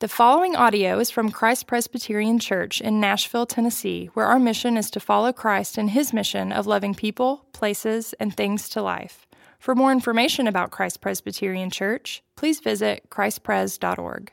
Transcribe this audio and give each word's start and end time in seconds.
The 0.00 0.08
following 0.08 0.56
audio 0.56 0.98
is 0.98 1.10
from 1.10 1.30
Christ 1.30 1.66
Presbyterian 1.66 2.38
Church 2.38 2.80
in 2.80 3.00
Nashville, 3.00 3.44
Tennessee, 3.44 4.08
where 4.14 4.24
our 4.24 4.38
mission 4.38 4.78
is 4.78 4.90
to 4.92 4.98
follow 4.98 5.30
Christ 5.30 5.76
in 5.76 5.88
his 5.88 6.14
mission 6.14 6.52
of 6.52 6.66
loving 6.66 6.94
people, 6.94 7.44
places, 7.52 8.14
and 8.14 8.34
things 8.34 8.70
to 8.70 8.80
life. 8.80 9.26
For 9.58 9.74
more 9.74 9.92
information 9.92 10.46
about 10.46 10.70
Christ 10.70 11.02
Presbyterian 11.02 11.68
Church, 11.68 12.22
please 12.34 12.60
visit 12.60 13.10
christpres.org. 13.10 14.32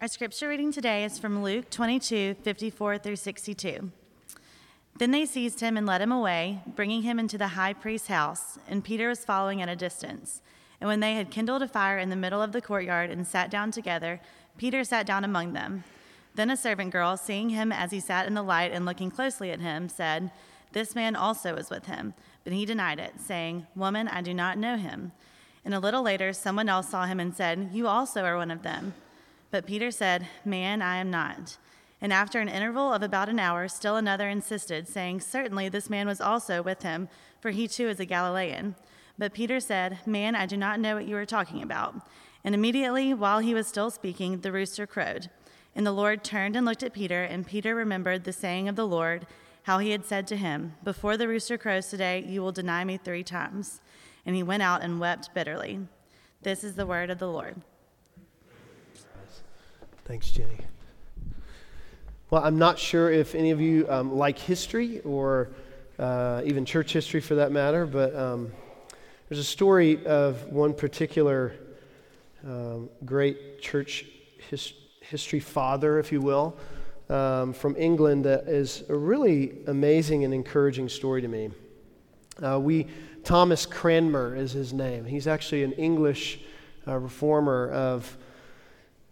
Our 0.00 0.06
scripture 0.06 0.48
reading 0.48 0.70
today 0.70 1.02
is 1.02 1.18
from 1.18 1.42
Luke 1.42 1.68
22 1.70 2.34
54 2.44 2.98
through 2.98 3.16
62. 3.16 3.90
Then 5.00 5.10
they 5.10 5.26
seized 5.26 5.58
him 5.58 5.76
and 5.76 5.84
led 5.84 6.00
him 6.00 6.12
away, 6.12 6.60
bringing 6.76 7.02
him 7.02 7.18
into 7.18 7.38
the 7.38 7.48
high 7.58 7.72
priest's 7.72 8.06
house, 8.06 8.56
and 8.68 8.84
Peter 8.84 9.08
was 9.08 9.24
following 9.24 9.60
at 9.60 9.68
a 9.68 9.74
distance. 9.74 10.42
And 10.82 10.88
when 10.88 10.98
they 10.98 11.14
had 11.14 11.30
kindled 11.30 11.62
a 11.62 11.68
fire 11.68 11.96
in 11.96 12.10
the 12.10 12.16
middle 12.16 12.42
of 12.42 12.50
the 12.50 12.60
courtyard 12.60 13.08
and 13.08 13.24
sat 13.24 13.52
down 13.52 13.70
together, 13.70 14.20
Peter 14.58 14.82
sat 14.82 15.06
down 15.06 15.22
among 15.22 15.52
them. 15.52 15.84
Then 16.34 16.50
a 16.50 16.56
servant 16.56 16.90
girl, 16.90 17.16
seeing 17.16 17.50
him 17.50 17.70
as 17.70 17.92
he 17.92 18.00
sat 18.00 18.26
in 18.26 18.34
the 18.34 18.42
light 18.42 18.72
and 18.72 18.84
looking 18.84 19.08
closely 19.08 19.52
at 19.52 19.60
him, 19.60 19.88
said, 19.88 20.32
This 20.72 20.96
man 20.96 21.14
also 21.14 21.54
was 21.54 21.70
with 21.70 21.86
him. 21.86 22.14
But 22.42 22.52
he 22.52 22.66
denied 22.66 22.98
it, 22.98 23.20
saying, 23.20 23.68
Woman, 23.76 24.08
I 24.08 24.22
do 24.22 24.34
not 24.34 24.58
know 24.58 24.76
him. 24.76 25.12
And 25.64 25.72
a 25.72 25.78
little 25.78 26.02
later, 26.02 26.32
someone 26.32 26.68
else 26.68 26.88
saw 26.88 27.06
him 27.06 27.20
and 27.20 27.32
said, 27.32 27.70
You 27.72 27.86
also 27.86 28.24
are 28.24 28.36
one 28.36 28.50
of 28.50 28.64
them. 28.64 28.94
But 29.52 29.66
Peter 29.66 29.92
said, 29.92 30.26
Man, 30.44 30.82
I 30.82 30.96
am 30.96 31.12
not. 31.12 31.58
And 32.00 32.12
after 32.12 32.40
an 32.40 32.48
interval 32.48 32.92
of 32.92 33.04
about 33.04 33.28
an 33.28 33.38
hour, 33.38 33.68
still 33.68 33.94
another 33.94 34.28
insisted, 34.28 34.88
saying, 34.88 35.20
Certainly 35.20 35.68
this 35.68 35.88
man 35.88 36.08
was 36.08 36.20
also 36.20 36.60
with 36.60 36.82
him, 36.82 37.08
for 37.38 37.52
he 37.52 37.68
too 37.68 37.88
is 37.88 38.00
a 38.00 38.04
Galilean. 38.04 38.74
But 39.18 39.34
Peter 39.34 39.60
said, 39.60 39.98
Man, 40.06 40.34
I 40.34 40.46
do 40.46 40.56
not 40.56 40.80
know 40.80 40.94
what 40.94 41.06
you 41.06 41.16
are 41.16 41.26
talking 41.26 41.62
about. 41.62 41.94
And 42.44 42.54
immediately, 42.54 43.14
while 43.14 43.38
he 43.38 43.54
was 43.54 43.66
still 43.66 43.90
speaking, 43.90 44.40
the 44.40 44.52
rooster 44.52 44.86
crowed. 44.86 45.30
And 45.74 45.86
the 45.86 45.92
Lord 45.92 46.24
turned 46.24 46.56
and 46.56 46.66
looked 46.66 46.82
at 46.82 46.92
Peter, 46.92 47.22
and 47.22 47.46
Peter 47.46 47.74
remembered 47.74 48.24
the 48.24 48.32
saying 48.32 48.68
of 48.68 48.76
the 48.76 48.86
Lord, 48.86 49.26
how 49.64 49.78
he 49.78 49.90
had 49.90 50.04
said 50.04 50.26
to 50.26 50.36
him, 50.36 50.74
Before 50.82 51.16
the 51.16 51.28
rooster 51.28 51.56
crows 51.56 51.88
today, 51.88 52.24
you 52.26 52.42
will 52.42 52.52
deny 52.52 52.84
me 52.84 52.96
three 52.96 53.22
times. 53.22 53.80
And 54.26 54.36
he 54.36 54.42
went 54.42 54.62
out 54.62 54.82
and 54.82 55.00
wept 55.00 55.32
bitterly. 55.34 55.80
This 56.42 56.64
is 56.64 56.74
the 56.74 56.86
word 56.86 57.10
of 57.10 57.18
the 57.18 57.28
Lord. 57.28 57.60
Thanks, 60.04 60.30
Jenny. 60.30 60.58
Well, 62.30 62.42
I'm 62.42 62.58
not 62.58 62.78
sure 62.78 63.10
if 63.10 63.34
any 63.34 63.50
of 63.50 63.60
you 63.60 63.86
um, 63.88 64.16
like 64.16 64.38
history 64.38 65.00
or 65.00 65.50
uh, 65.98 66.42
even 66.44 66.64
church 66.64 66.92
history 66.92 67.20
for 67.20 67.36
that 67.36 67.52
matter, 67.52 67.86
but 67.86 68.14
um, 68.16 68.50
there's 69.32 69.40
a 69.40 69.44
story 69.44 70.04
of 70.04 70.46
one 70.48 70.74
particular 70.74 71.54
um, 72.46 72.90
great 73.02 73.62
church 73.62 74.04
his, 74.50 74.74
history 75.00 75.40
father, 75.40 75.98
if 75.98 76.12
you 76.12 76.20
will, 76.20 76.54
um, 77.08 77.54
from 77.54 77.74
England 77.78 78.26
that 78.26 78.46
is 78.46 78.84
a 78.90 78.94
really 78.94 79.54
amazing 79.68 80.24
and 80.24 80.34
encouraging 80.34 80.86
story 80.86 81.22
to 81.22 81.28
me. 81.28 81.50
Uh, 82.42 82.60
we, 82.60 82.86
Thomas 83.24 83.64
Cranmer 83.64 84.36
is 84.36 84.52
his 84.52 84.74
name. 84.74 85.06
He's 85.06 85.26
actually 85.26 85.62
an 85.62 85.72
English 85.72 86.40
uh, 86.86 86.98
reformer 86.98 87.70
of 87.70 88.14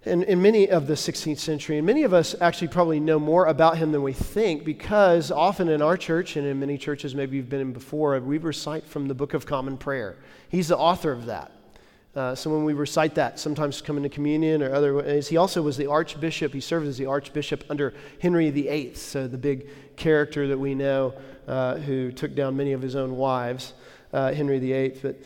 in, 0.04 0.22
in 0.22 0.40
many 0.40 0.68
of 0.68 0.86
the 0.86 0.94
16th 0.94 1.38
century. 1.38 1.76
And 1.76 1.86
many 1.86 2.04
of 2.04 2.14
us 2.14 2.34
actually 2.40 2.68
probably 2.68 3.00
know 3.00 3.18
more 3.18 3.46
about 3.46 3.76
him 3.76 3.92
than 3.92 4.02
we 4.02 4.12
think 4.12 4.64
because 4.64 5.30
often 5.30 5.68
in 5.68 5.82
our 5.82 5.96
church 5.96 6.36
and 6.36 6.46
in 6.46 6.58
many 6.58 6.78
churches 6.78 7.14
maybe 7.14 7.36
you've 7.36 7.50
been 7.50 7.60
in 7.60 7.72
before, 7.72 8.18
we 8.20 8.38
recite 8.38 8.86
from 8.86 9.08
the 9.08 9.14
Book 9.14 9.34
of 9.34 9.44
Common 9.44 9.76
Prayer. 9.76 10.16
He's 10.48 10.68
the 10.68 10.78
author 10.78 11.12
of 11.12 11.26
that. 11.26 11.52
Uh, 12.16 12.34
so 12.34 12.50
when 12.50 12.64
we 12.64 12.72
recite 12.72 13.14
that, 13.14 13.38
sometimes 13.38 13.80
coming 13.80 14.02
to 14.02 14.08
communion 14.08 14.62
or 14.62 14.74
other 14.74 14.94
ways, 14.94 15.28
he 15.28 15.36
also 15.36 15.62
was 15.62 15.76
the 15.76 15.86
archbishop. 15.86 16.52
He 16.52 16.60
served 16.60 16.88
as 16.88 16.98
the 16.98 17.06
archbishop 17.06 17.62
under 17.70 17.94
Henry 18.20 18.50
VIII, 18.50 18.94
so 18.94 19.28
the 19.28 19.38
big 19.38 19.68
character 19.96 20.48
that 20.48 20.58
we 20.58 20.74
know 20.74 21.14
uh, 21.46 21.76
who 21.76 22.10
took 22.10 22.34
down 22.34 22.56
many 22.56 22.72
of 22.72 22.82
his 22.82 22.96
own 22.96 23.16
wives, 23.16 23.75
uh, 24.12 24.32
Henry 24.32 24.58
VIII. 24.58 24.98
But 25.00 25.20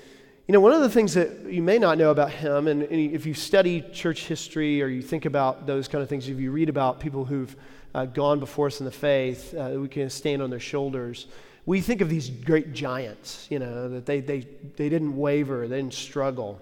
you 0.46 0.52
know, 0.52 0.60
one 0.60 0.72
of 0.72 0.82
the 0.82 0.90
things 0.90 1.14
that 1.14 1.46
you 1.46 1.62
may 1.62 1.78
not 1.78 1.96
know 1.96 2.10
about 2.10 2.30
him, 2.30 2.68
and, 2.68 2.82
if 2.82 3.24
you 3.24 3.32
study 3.32 3.82
church 3.92 4.26
history 4.26 4.82
or 4.82 4.88
you 4.88 5.00
think 5.00 5.24
about 5.24 5.66
those 5.66 5.88
kind 5.88 6.02
of 6.02 6.08
things, 6.08 6.28
if 6.28 6.38
you 6.38 6.50
read 6.50 6.68
about 6.68 7.00
people 7.00 7.24
who've 7.24 7.56
uh, 7.94 8.04
gone 8.04 8.40
before 8.40 8.66
us 8.66 8.78
in 8.78 8.84
the 8.84 8.92
faith, 8.92 9.54
uh, 9.54 9.70
we 9.76 9.88
can 9.88 10.10
stand 10.10 10.42
on 10.42 10.50
their 10.50 10.60
shoulders. 10.60 11.28
We 11.64 11.80
think 11.80 12.02
of 12.02 12.10
these 12.10 12.28
great 12.28 12.74
giants, 12.74 13.46
you 13.48 13.58
know, 13.58 13.88
that 13.88 14.04
they, 14.04 14.20
they, 14.20 14.40
they 14.76 14.90
didn't 14.90 15.16
waver, 15.16 15.66
they 15.66 15.76
didn't 15.76 15.94
struggle. 15.94 16.60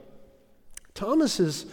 Thomas's 0.95 1.67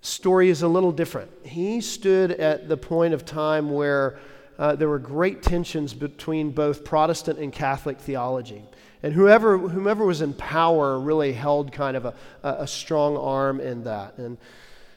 story 0.00 0.48
is 0.48 0.62
a 0.62 0.68
little 0.68 0.90
different. 0.90 1.30
He 1.44 1.80
stood 1.80 2.32
at 2.32 2.68
the 2.68 2.76
point 2.76 3.14
of 3.14 3.24
time 3.24 3.70
where 3.70 4.18
uh, 4.58 4.74
there 4.74 4.88
were 4.88 4.98
great 4.98 5.42
tensions 5.42 5.94
between 5.94 6.50
both 6.50 6.84
Protestant 6.84 7.38
and 7.38 7.52
Catholic 7.52 8.00
theology. 8.00 8.64
And 9.02 9.12
whoever, 9.12 9.58
whomever 9.58 10.04
was 10.04 10.22
in 10.22 10.34
power 10.34 10.98
really 10.98 11.32
held 11.32 11.72
kind 11.72 11.96
of 11.96 12.04
a, 12.04 12.14
a 12.42 12.66
strong 12.66 13.16
arm 13.16 13.60
in 13.60 13.84
that. 13.84 14.18
And 14.18 14.38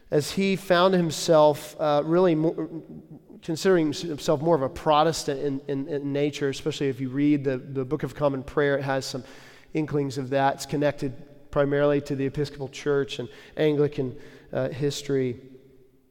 as 0.10 0.32
he 0.32 0.56
found 0.56 0.94
himself 0.94 1.76
uh, 1.80 2.02
really 2.04 2.36
more, 2.36 2.70
considering 3.42 3.94
himself 3.94 4.42
more 4.42 4.56
of 4.56 4.62
a 4.62 4.70
Protestant 4.70 5.42
in, 5.42 5.62
in, 5.68 5.88
in, 5.88 6.14
nature, 6.14 6.50
especially 6.50 6.90
if 6.90 7.00
you 7.00 7.10
read 7.10 7.44
the, 7.44 7.58
the 7.58 7.86
Book 7.86 8.04
of 8.04 8.16
Common 8.16 8.44
Prayer, 8.44 8.78
it 8.78 8.84
has 8.84 9.06
some 9.06 9.24
inklings 9.74 10.18
of 10.18 10.30
that. 10.32 10.56
It's 10.56 10.66
connected 10.66 11.14
primarily 11.50 12.02
to 12.02 12.16
the 12.16 12.26
Episcopal 12.26 12.70
Church 12.70 13.20
and 13.20 13.30
Anglican 13.58 14.16
uh, 14.52 14.70
history. 14.70 15.38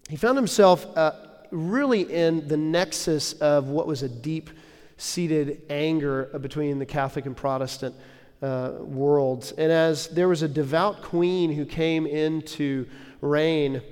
He 0.08 0.16
found 0.16 0.36
himself 0.36 0.86
uh, 0.96 1.12
really 1.50 2.02
in 2.02 2.48
the 2.48 2.56
nexus 2.56 3.34
of 3.34 3.68
what 3.68 3.86
was 3.86 4.02
a 4.02 4.08
deep 4.08 4.50
seated 5.00 5.62
anger 5.70 6.24
between 6.40 6.78
the 6.78 6.86
Catholic 6.86 7.26
and 7.26 7.36
Protestant 7.36 7.94
uh, 8.42 8.72
worlds. 8.80 9.52
And 9.52 9.72
as 9.72 10.08
there 10.08 10.28
was 10.28 10.42
a 10.42 10.48
devout 10.48 11.02
queen 11.02 11.52
who 11.52 11.64
came 11.64 12.06
into 12.06 12.86
reign, 13.20 13.82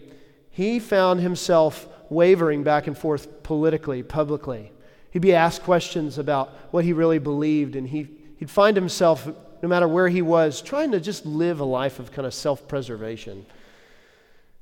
he 0.50 0.78
found 0.78 1.20
himself 1.20 1.88
wavering 2.10 2.62
back 2.62 2.86
and 2.86 2.96
forth 2.96 3.42
politically, 3.42 4.02
publicly. 4.02 4.72
He'd 5.10 5.22
be 5.22 5.34
asked 5.34 5.62
questions 5.62 6.18
about 6.18 6.50
what 6.70 6.84
he 6.84 6.92
really 6.92 7.18
believed, 7.18 7.76
and 7.76 7.88
he, 7.88 8.08
he'd 8.38 8.50
find 8.50 8.76
himself, 8.76 9.26
no 9.62 9.68
matter 9.68 9.88
where 9.88 10.08
he 10.08 10.22
was, 10.22 10.60
trying 10.60 10.90
to 10.92 11.00
just 11.00 11.24
live 11.24 11.60
a 11.60 11.64
life 11.64 11.98
of 11.98 12.12
kind 12.12 12.26
of 12.26 12.34
self 12.34 12.68
preservation. 12.68 13.46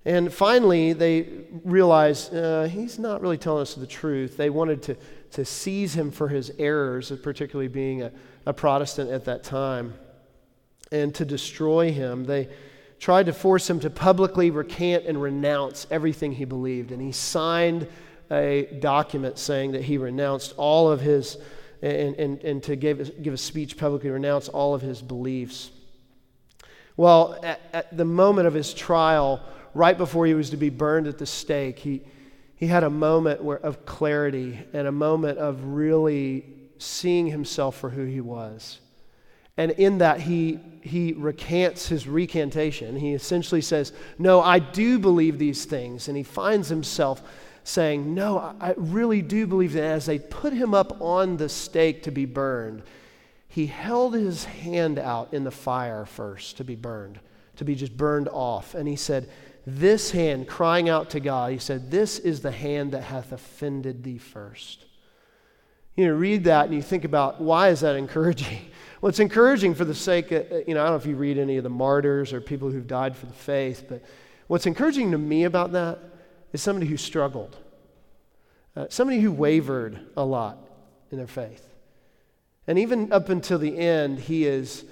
And 0.06 0.32
finally, 0.32 0.92
they 0.92 1.26
realized 1.64 2.32
uh, 2.32 2.66
he's 2.66 2.96
not 2.96 3.20
really 3.20 3.38
telling 3.38 3.62
us 3.62 3.74
the 3.74 3.88
truth. 3.88 4.36
They 4.36 4.50
wanted 4.50 4.80
to, 4.84 4.96
to 5.32 5.44
seize 5.44 5.94
him 5.94 6.12
for 6.12 6.28
his 6.28 6.52
errors, 6.60 7.10
particularly 7.24 7.66
being 7.66 8.02
a, 8.02 8.12
a 8.46 8.52
Protestant 8.52 9.10
at 9.10 9.24
that 9.24 9.42
time, 9.42 9.94
and 10.92 11.12
to 11.16 11.24
destroy 11.24 11.90
him. 11.90 12.24
They 12.24 12.48
tried 13.00 13.26
to 13.26 13.32
force 13.32 13.68
him 13.68 13.80
to 13.80 13.90
publicly 13.90 14.52
recant 14.52 15.06
and 15.06 15.20
renounce 15.20 15.88
everything 15.90 16.30
he 16.30 16.44
believed. 16.44 16.92
And 16.92 17.02
he 17.02 17.10
signed 17.10 17.88
a 18.30 18.78
document 18.78 19.38
saying 19.38 19.72
that 19.72 19.82
he 19.82 19.98
renounced 19.98 20.54
all 20.56 20.88
of 20.88 21.00
his, 21.00 21.36
and, 21.82 22.14
and, 22.14 22.40
and 22.44 22.62
to 22.62 22.76
give, 22.76 23.24
give 23.24 23.34
a 23.34 23.36
speech 23.36 23.76
publicly, 23.76 24.10
renounce 24.10 24.48
all 24.48 24.72
of 24.72 24.82
his 24.82 25.02
beliefs. 25.02 25.72
Well, 26.96 27.40
at, 27.42 27.60
at 27.72 27.96
the 27.96 28.04
moment 28.04 28.46
of 28.46 28.54
his 28.54 28.72
trial, 28.72 29.42
right 29.76 29.96
before 29.96 30.26
he 30.26 30.34
was 30.34 30.50
to 30.50 30.56
be 30.56 30.70
burned 30.70 31.06
at 31.06 31.18
the 31.18 31.26
stake, 31.26 31.78
he, 31.78 32.02
he 32.56 32.66
had 32.66 32.82
a 32.82 32.90
moment 32.90 33.42
where, 33.42 33.58
of 33.58 33.84
clarity 33.84 34.58
and 34.72 34.86
a 34.86 34.92
moment 34.92 35.38
of 35.38 35.62
really 35.64 36.44
seeing 36.78 37.26
himself 37.26 37.76
for 37.76 37.90
who 37.90 38.04
he 38.04 38.20
was. 38.20 38.80
And 39.58 39.70
in 39.72 39.98
that, 39.98 40.20
he, 40.20 40.58
he 40.82 41.14
recants 41.14 41.88
his 41.88 42.06
recantation. 42.06 42.96
He 42.96 43.14
essentially 43.14 43.62
says, 43.62 43.92
No, 44.18 44.40
I 44.40 44.58
do 44.58 44.98
believe 44.98 45.38
these 45.38 45.64
things. 45.64 46.08
And 46.08 46.16
he 46.16 46.22
finds 46.22 46.68
himself 46.68 47.22
saying, 47.64 48.14
No, 48.14 48.54
I 48.60 48.74
really 48.76 49.22
do 49.22 49.46
believe 49.46 49.72
that. 49.72 49.84
As 49.84 50.06
they 50.06 50.18
put 50.18 50.52
him 50.52 50.74
up 50.74 51.00
on 51.00 51.38
the 51.38 51.48
stake 51.48 52.02
to 52.02 52.10
be 52.10 52.26
burned, 52.26 52.82
he 53.48 53.66
held 53.66 54.14
his 54.14 54.44
hand 54.44 54.98
out 54.98 55.32
in 55.32 55.44
the 55.44 55.50
fire 55.50 56.04
first 56.04 56.58
to 56.58 56.64
be 56.64 56.76
burned, 56.76 57.18
to 57.56 57.64
be 57.64 57.74
just 57.74 57.96
burned 57.96 58.28
off. 58.28 58.74
And 58.74 58.86
he 58.86 58.96
said, 58.96 59.30
this 59.66 60.12
hand 60.12 60.46
crying 60.46 60.88
out 60.88 61.10
to 61.10 61.20
God, 61.20 61.50
he 61.50 61.58
said, 61.58 61.90
This 61.90 62.20
is 62.20 62.40
the 62.40 62.52
hand 62.52 62.92
that 62.92 63.02
hath 63.02 63.32
offended 63.32 64.04
thee 64.04 64.18
first. 64.18 64.84
You 65.96 66.06
know, 66.06 66.14
read 66.14 66.44
that 66.44 66.66
and 66.66 66.74
you 66.74 66.82
think 66.82 67.04
about 67.04 67.40
why 67.40 67.70
is 67.70 67.80
that 67.80 67.96
encouraging? 67.96 68.60
Well, 69.02 69.10
it's 69.10 69.20
encouraging 69.20 69.74
for 69.74 69.84
the 69.84 69.94
sake 69.94 70.32
of, 70.32 70.46
you 70.66 70.72
know, 70.74 70.80
I 70.80 70.84
don't 70.84 70.92
know 70.92 70.96
if 70.96 71.04
you 71.04 71.16
read 71.16 71.36
any 71.36 71.58
of 71.58 71.64
the 71.64 71.70
martyrs 71.70 72.32
or 72.32 72.40
people 72.40 72.70
who've 72.70 72.86
died 72.86 73.14
for 73.14 73.26
the 73.26 73.34
faith, 73.34 73.84
but 73.90 74.02
what's 74.46 74.64
encouraging 74.64 75.10
to 75.10 75.18
me 75.18 75.44
about 75.44 75.72
that 75.72 75.98
is 76.54 76.62
somebody 76.62 76.86
who 76.86 76.96
struggled, 76.96 77.58
uh, 78.74 78.86
somebody 78.88 79.20
who 79.20 79.30
wavered 79.30 80.00
a 80.16 80.24
lot 80.24 80.58
in 81.10 81.18
their 81.18 81.26
faith. 81.26 81.74
And 82.66 82.78
even 82.78 83.12
up 83.12 83.28
until 83.28 83.58
the 83.58 83.78
end, 83.78 84.18
he 84.18 84.46
is 84.46 84.86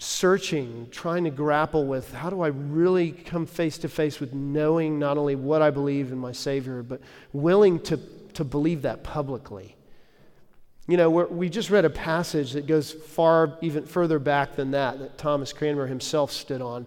searching, 0.00 0.88
trying 0.90 1.24
to 1.24 1.30
grapple 1.30 1.84
with 1.84 2.12
how 2.12 2.30
do 2.30 2.40
I 2.40 2.48
really 2.48 3.12
come 3.12 3.44
face 3.44 3.76
to 3.78 3.88
face 3.88 4.18
with 4.18 4.32
knowing 4.32 4.98
not 4.98 5.18
only 5.18 5.34
what 5.34 5.60
I 5.60 5.70
believe 5.70 6.10
in 6.10 6.18
my 6.18 6.32
Savior, 6.32 6.82
but 6.82 7.00
willing 7.32 7.78
to, 7.80 7.98
to 8.34 8.44
believe 8.44 8.82
that 8.82 9.02
publicly. 9.04 9.76
You 10.88 10.96
know, 10.96 11.10
we 11.10 11.48
just 11.48 11.70
read 11.70 11.84
a 11.84 11.90
passage 11.90 12.52
that 12.52 12.66
goes 12.66 12.90
far, 12.90 13.58
even 13.60 13.84
further 13.84 14.18
back 14.18 14.56
than 14.56 14.70
that, 14.72 14.98
that 14.98 15.18
Thomas 15.18 15.52
Cranmer 15.52 15.86
himself 15.86 16.32
stood 16.32 16.62
on, 16.62 16.86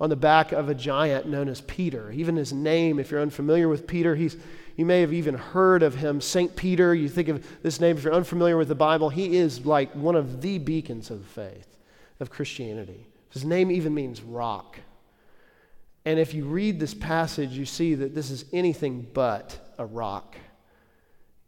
on 0.00 0.08
the 0.08 0.16
back 0.16 0.52
of 0.52 0.68
a 0.68 0.74
giant 0.74 1.26
known 1.26 1.48
as 1.48 1.60
Peter. 1.60 2.10
Even 2.10 2.34
his 2.34 2.52
name, 2.52 2.98
if 2.98 3.10
you're 3.10 3.20
unfamiliar 3.20 3.68
with 3.68 3.86
Peter, 3.86 4.16
he's, 4.16 4.36
you 4.76 4.86
may 4.86 5.02
have 5.02 5.12
even 5.12 5.34
heard 5.34 5.82
of 5.82 5.94
him, 5.94 6.20
St. 6.20 6.56
Peter. 6.56 6.94
You 6.94 7.08
think 7.08 7.28
of 7.28 7.46
this 7.62 7.78
name, 7.78 7.98
if 7.98 8.04
you're 8.04 8.14
unfamiliar 8.14 8.56
with 8.56 8.68
the 8.68 8.74
Bible, 8.74 9.10
he 9.10 9.36
is 9.36 9.64
like 9.66 9.94
one 9.94 10.16
of 10.16 10.40
the 10.40 10.58
beacons 10.58 11.10
of 11.10 11.24
faith, 11.26 11.76
of 12.20 12.30
Christianity. 12.30 13.06
His 13.30 13.44
name 13.44 13.70
even 13.70 13.94
means 13.94 14.22
rock. 14.22 14.78
And 16.04 16.18
if 16.18 16.34
you 16.34 16.44
read 16.44 16.78
this 16.78 16.94
passage, 16.94 17.52
you 17.52 17.64
see 17.64 17.94
that 17.94 18.14
this 18.14 18.30
is 18.30 18.44
anything 18.52 19.06
but 19.12 19.74
a 19.78 19.86
rock. 19.86 20.36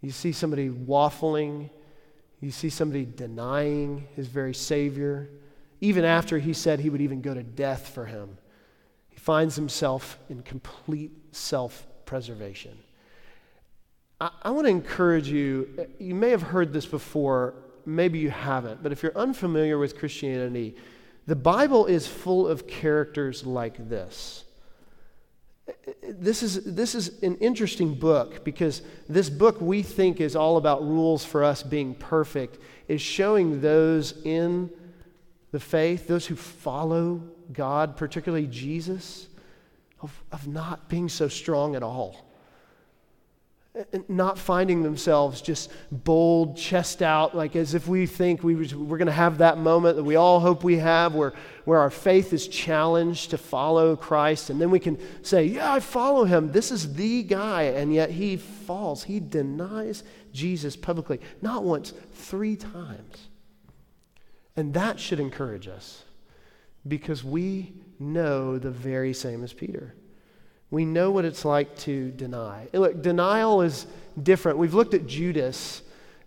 You 0.01 0.11
see 0.11 0.33
somebody 0.33 0.69
waffling 0.69 1.71
you 2.41 2.51
see 2.51 2.71
somebody 2.71 3.05
denying 3.05 4.07
his 4.15 4.27
very 4.27 4.55
Savior, 4.55 5.31
even 5.81 6.05
after 6.05 6.39
he 6.39 6.53
said 6.53 6.81
he 6.81 6.91
would 6.91 7.01
even 7.01 7.21
go 7.21 7.35
to 7.35 7.43
death 7.43 7.89
for 7.89 8.05
him. 8.05 8.37
He 9.09 9.17
finds 9.17 9.57
himself 9.57 10.19
in 10.29 10.43
complete 10.43 11.13
self 11.33 11.87
preservation. 12.05 12.79
I, 14.21 14.31
I 14.43 14.51
want 14.51 14.67
to 14.67 14.71
encourage 14.71 15.29
you, 15.29 15.89
you 15.99 16.15
may 16.15 16.31
have 16.31 16.43
heard 16.43 16.73
this 16.73 16.87
before, 16.87 17.55
maybe 17.87 18.19
you 18.19 18.31
haven't, 18.31 18.83
but 18.83 18.93
if 18.93 19.03
you're 19.03 19.17
unfamiliar 19.17 19.79
with 19.79 19.99
Christianity, 19.99 20.77
the 21.27 21.37
Bible 21.37 21.87
is 21.87 22.07
full 22.07 22.47
of 22.47 22.67
characters 22.67 23.47
like 23.47 23.89
this. 23.89 24.45
This 26.03 26.43
is, 26.43 26.63
this 26.75 26.95
is 26.95 27.23
an 27.23 27.37
interesting 27.37 27.95
book 27.95 28.45
because 28.45 28.83
this 29.09 29.29
book 29.29 29.61
we 29.61 29.83
think 29.83 30.21
is 30.21 30.37
all 30.37 30.57
about 30.57 30.83
rules 30.83 31.25
for 31.25 31.43
us 31.43 31.63
being 31.63 31.95
perfect, 31.95 32.59
is 32.87 33.01
showing 33.01 33.61
those 33.61 34.15
in 34.25 34.71
the 35.51 35.59
faith, 35.59 36.07
those 36.07 36.27
who 36.27 36.37
follow 36.37 37.23
God, 37.53 37.97
particularly 37.97 38.47
Jesus, 38.47 39.27
of, 40.01 40.23
of 40.31 40.47
not 40.47 40.89
being 40.89 41.09
so 41.09 41.27
strong 41.27 41.75
at 41.75 41.83
all 41.83 42.27
not 44.09 44.39
finding 44.39 44.83
themselves 44.83 45.41
just 45.41 45.71
bold, 45.91 46.57
chest 46.57 47.03
out, 47.03 47.37
like 47.37 47.57
as 47.57 47.75
if 47.75 47.87
we 47.87 48.07
think 48.07 48.43
we, 48.43 48.55
we're 48.55 48.99
going 48.99 49.07
to 49.07 49.13
have 49.13 49.39
that 49.39 49.59
moment 49.59 49.97
that 49.97 50.05
we 50.05 50.17
all 50.17 50.41
hope 50.41 50.65
we 50.65 50.79
have 50.79 51.15
where, 51.15 51.35
where 51.65 51.79
our 51.79 51.91
faith 51.91 52.33
is 52.33 52.49
challenged 52.49 53.31
to 53.31 53.39
follow 53.39 53.95
Christ. 53.97 54.51
And 54.51 54.61
then 54.61 54.71
we 54.71 54.81
can 54.81 54.99
say, 55.23 55.45
Yeah, 55.45 55.73
I 55.73 55.81
follow 55.81 56.25
him. 56.25 56.53
This 56.53 56.71
is 56.71 56.95
the 56.95 57.23
guy. 57.23 57.65
And 57.65 57.93
yet 57.93 58.11
he 58.11 58.37
falls. 58.37 59.05
He 59.05 59.21
denies 59.21 60.05
Jesus 60.33 60.77
publicly, 60.77 61.21
not 61.43 61.65
once, 61.65 61.93
three 62.13 62.57
times. 62.57 63.29
And 64.57 64.73
that 64.75 64.99
should 64.99 65.21
encourage 65.21 65.69
us 65.69 66.03
because 66.89 67.23
we 67.23 67.75
know 67.99 68.59
the 68.59 68.71
very 68.71 69.13
same 69.13 69.45
as 69.45 69.53
Peter. 69.53 69.95
We 70.71 70.85
know 70.85 71.11
what 71.11 71.25
it's 71.25 71.45
like 71.45 71.77
to 71.79 72.11
deny. 72.11 72.69
look, 72.73 73.03
denial 73.03 73.63
is 73.63 73.87
different. 74.21 74.59
We've 74.59 74.75
looked 74.75 74.95
at 74.95 75.07
Judas 75.07 75.83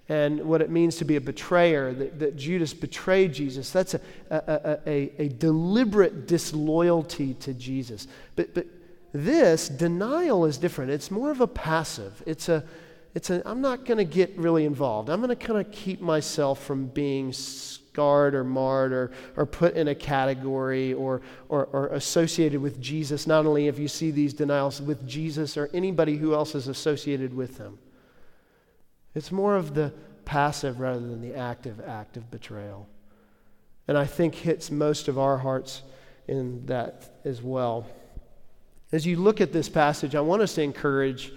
and 0.07 0.41
what 0.41 0.61
it 0.61 0.71
means 0.71 0.97
to 0.97 1.05
be 1.05 1.17
a 1.17 1.21
betrayer, 1.21 1.93
that, 1.93 2.19
that 2.19 2.35
Judas 2.35 2.73
betrayed 2.73 3.31
Jesus. 3.31 3.69
That's 3.71 3.93
a, 3.93 4.01
a, 4.31 4.79
a, 4.87 5.21
a, 5.21 5.29
deliberate 5.29 6.27
disloyalty 6.27 7.35
to 7.35 7.53
Jesus. 7.53 8.07
But, 8.35 8.55
but 8.55 8.65
this, 9.13 9.69
denial, 9.69 10.45
is 10.45 10.57
different. 10.57 10.89
It's 10.89 11.11
more 11.11 11.29
of 11.29 11.41
a 11.41 11.47
passive. 11.47 12.23
It's 12.25 12.49
a, 12.49 12.63
it's 13.13 13.29
a 13.29 13.47
I'm 13.47 13.61
not 13.61 13.85
going 13.85 13.99
to 13.99 14.05
get 14.05 14.35
really 14.35 14.65
involved. 14.65 15.09
I'm 15.09 15.21
going 15.21 15.29
to 15.29 15.35
kind 15.35 15.59
of 15.59 15.71
keep 15.71 16.01
myself 16.01 16.63
from 16.63 16.87
being 16.87 17.31
scarred 17.91 18.35
or 18.35 18.43
marred 18.43 18.93
or, 18.93 19.11
or 19.35 19.45
put 19.45 19.75
in 19.75 19.87
a 19.87 19.95
category 19.95 20.93
or, 20.93 21.21
or, 21.49 21.65
or 21.65 21.87
associated 21.87 22.61
with 22.61 22.79
Jesus, 22.79 23.25
not 23.25 23.45
only 23.45 23.67
if 23.67 23.79
you 23.79 23.87
see 23.87 24.11
these 24.11 24.33
denials 24.33 24.81
with 24.81 25.07
Jesus 25.07 25.57
or 25.57 25.69
anybody 25.73 26.17
who 26.17 26.33
else 26.33 26.55
is 26.55 26.67
associated 26.67 27.33
with 27.33 27.57
them, 27.57 27.79
It's 29.15 29.31
more 29.31 29.55
of 29.55 29.73
the 29.73 29.93
passive 30.25 30.79
rather 30.79 30.99
than 30.99 31.21
the 31.21 31.35
active 31.35 31.81
act 31.81 32.17
of 32.17 32.29
betrayal. 32.29 32.87
And 33.87 33.97
I 33.97 34.05
think 34.05 34.35
hits 34.35 34.69
most 34.69 35.07
of 35.07 35.17
our 35.17 35.37
hearts 35.37 35.81
in 36.27 36.65
that 36.67 37.19
as 37.25 37.41
well. 37.41 37.87
As 38.91 39.05
you 39.05 39.17
look 39.17 39.41
at 39.41 39.51
this 39.51 39.67
passage, 39.67 40.15
I 40.15 40.21
want 40.21 40.41
us 40.41 40.55
to 40.55 40.61
encourage, 40.61 41.33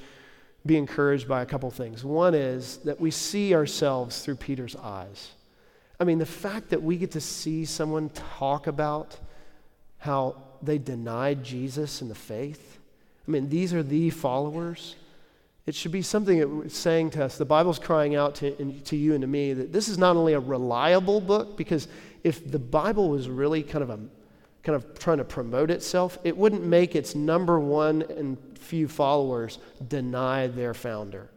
be 0.66 0.76
encouraged 0.76 1.26
by 1.26 1.43
a 1.43 1.46
couple 1.46 1.70
things. 1.70 2.04
One 2.04 2.34
is 2.34 2.78
that 2.78 3.00
we 3.00 3.10
see 3.10 3.54
ourselves 3.54 4.22
through 4.22 4.37
Peter's 4.37 4.76
eyes. 4.76 5.31
I 6.02 6.04
mean, 6.04 6.19
the 6.19 6.26
fact 6.26 6.70
that 6.70 6.82
we 6.82 6.96
get 6.96 7.12
to 7.12 7.20
see 7.20 7.64
someone 7.64 8.08
talk 8.08 8.66
about 8.66 9.16
how 9.99 10.34
they 10.60 10.76
denied 10.76 11.44
Jesus 11.44 12.02
and 12.02 12.10
the 12.10 12.16
faith. 12.16 12.81
I 13.28 13.31
mean, 13.31 13.49
these 13.49 13.72
are 13.72 13.84
the 13.84 14.10
followers. 14.10 14.96
It 15.64 15.76
should 15.76 15.93
be 15.93 16.02
something 16.02 16.64
it's 16.64 16.76
saying 16.76 17.10
to 17.10 17.25
us. 17.25 17.38
The 17.38 17.44
Bible's 17.44 17.78
crying 17.78 18.16
out 18.16 18.34
to, 18.37 18.81
to 18.81 18.96
you 18.96 19.14
and 19.14 19.22
to 19.22 19.28
me 19.28 19.52
that 19.52 19.72
this 19.72 19.87
is 19.87 19.96
not 19.96 20.16
only 20.16 20.32
a 20.32 20.40
reliable 20.40 21.20
book, 21.20 21.56
because 21.56 21.87
if 22.25 22.50
the 22.50 22.58
Bible 22.58 23.08
was 23.08 23.28
really 23.28 23.62
kind 23.62 23.84
of 23.84 23.90
a 23.90 24.00
kind 24.64 24.75
of 24.75 24.99
trying 24.99 25.19
to 25.19 25.25
promote 25.25 25.70
itself, 25.70 26.19
it 26.25 26.37
wouldn't 26.37 26.64
make 26.64 26.96
its 26.96 27.14
number 27.14 27.60
one 27.60 28.02
and 28.10 28.37
few 28.58 28.88
followers 28.88 29.60
deny 29.87 30.49
their 30.49 30.75
founder. 30.75 31.31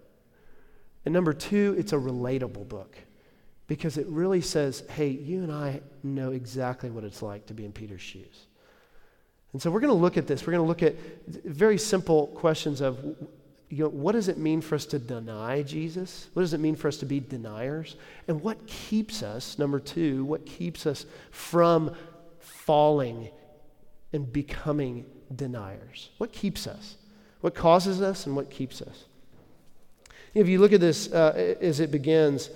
And 1.05 1.13
number 1.13 1.33
two, 1.33 1.75
it's 1.77 1.93
a 1.93 1.97
relatable 1.97 2.67
book 2.67 2.97
because 3.67 3.97
it 3.97 4.07
really 4.07 4.41
says, 4.41 4.83
hey, 4.89 5.09
you 5.09 5.43
and 5.43 5.51
I 5.51 5.81
know 6.03 6.31
exactly 6.31 6.89
what 6.89 7.03
it's 7.03 7.21
like 7.21 7.47
to 7.47 7.53
be 7.53 7.65
in 7.65 7.71
Peter's 7.71 8.01
shoes. 8.01 8.45
And 9.53 9.61
so 9.61 9.71
we're 9.71 9.79
going 9.79 9.93
to 9.93 9.99
look 9.99 10.17
at 10.17 10.27
this. 10.27 10.45
We're 10.45 10.53
going 10.53 10.65
to 10.65 10.67
look 10.67 10.83
at 10.83 10.95
very 11.45 11.77
simple 11.77 12.27
questions 12.27 12.81
of, 12.81 12.99
you 13.69 13.83
know, 13.83 13.89
what 13.89 14.11
does 14.11 14.27
it 14.27 14.37
mean 14.37 14.61
for 14.61 14.75
us 14.75 14.85
to 14.87 14.99
deny 14.99 15.63
Jesus? 15.63 16.27
What 16.33 16.43
does 16.43 16.53
it 16.53 16.59
mean 16.59 16.75
for 16.75 16.89
us 16.89 16.97
to 16.97 17.05
be 17.05 17.19
deniers? 17.19 17.95
And 18.27 18.41
what 18.41 18.67
keeps 18.67 19.23
us, 19.23 19.57
number 19.57 19.79
two, 19.79 20.25
what 20.25 20.45
keeps 20.45 20.85
us 20.85 21.05
from 21.31 21.95
falling 22.39 23.29
and 24.13 24.31
becoming 24.31 25.05
deniers? 25.33 26.09
What 26.17 26.31
keeps 26.31 26.67
us? 26.67 26.97
What 27.41 27.55
causes 27.55 28.01
us 28.01 28.27
and 28.27 28.35
what 28.35 28.49
keeps 28.49 28.81
us? 28.81 29.05
If 30.33 30.49
you 30.49 30.59
look 30.59 30.73
at 30.73 30.81
this 30.81 31.11
uh, 31.11 31.55
as 31.61 31.79
it 31.79 31.91
begins, 31.91 32.49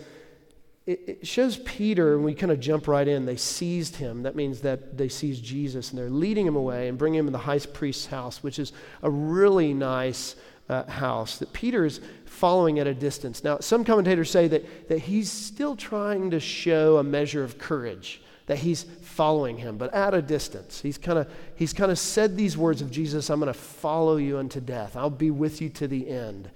it, 0.89 1.27
shows 1.27 1.57
Peter, 1.59 2.15
and 2.15 2.23
we 2.23 2.33
kind 2.33 2.51
of 2.51 2.59
jump 2.59 2.87
right 2.87 3.07
in, 3.07 3.25
they 3.25 3.35
seized 3.35 3.95
him. 3.95 4.23
That 4.23 4.35
means 4.35 4.61
that 4.61 4.97
they 4.97 5.09
seized 5.09 5.43
Jesus, 5.43 5.89
and 5.89 5.99
they're 5.99 6.09
leading 6.09 6.47
him 6.47 6.55
away 6.55 6.87
and 6.87 6.97
bringing 6.97 7.19
him 7.19 7.25
to 7.27 7.31
the 7.31 7.37
high 7.37 7.59
priest's 7.59 8.07
house, 8.07 8.41
which 8.41 8.59
is 8.59 8.73
a 9.03 9.09
really 9.09 9.73
nice 9.73 10.35
uh, 10.69 10.83
house 10.85 11.37
that 11.37 11.51
Peter 11.53 11.85
is 11.85 11.99
following 12.25 12.79
at 12.79 12.87
a 12.87 12.93
distance. 12.93 13.43
Now, 13.43 13.59
some 13.59 13.83
commentators 13.83 14.29
say 14.31 14.47
that, 14.47 14.89
that 14.89 14.99
he's 14.99 15.31
still 15.31 15.75
trying 15.75 16.31
to 16.31 16.39
show 16.39 16.97
a 16.97 17.03
measure 17.03 17.43
of 17.43 17.57
courage, 17.57 18.21
that 18.45 18.57
he's 18.57 18.83
following 18.83 19.57
him, 19.57 19.77
but 19.77 19.93
at 19.93 20.13
a 20.13 20.21
distance. 20.21 20.81
He's 20.81 20.97
kind 20.97 21.19
of 21.19 21.27
he's 21.55 21.73
kind 21.73 21.91
of 21.91 21.99
said 21.99 22.37
these 22.37 22.57
words 22.57 22.81
of 22.81 22.89
Jesus, 22.89 23.29
I'm 23.29 23.39
going 23.39 23.53
to 23.53 23.59
follow 23.59 24.17
you 24.17 24.37
unto 24.37 24.59
death. 24.59 24.95
I'll 24.95 25.09
be 25.09 25.31
with 25.31 25.61
you 25.61 25.69
to 25.69 25.87
the 25.87 26.09
end. 26.09 26.49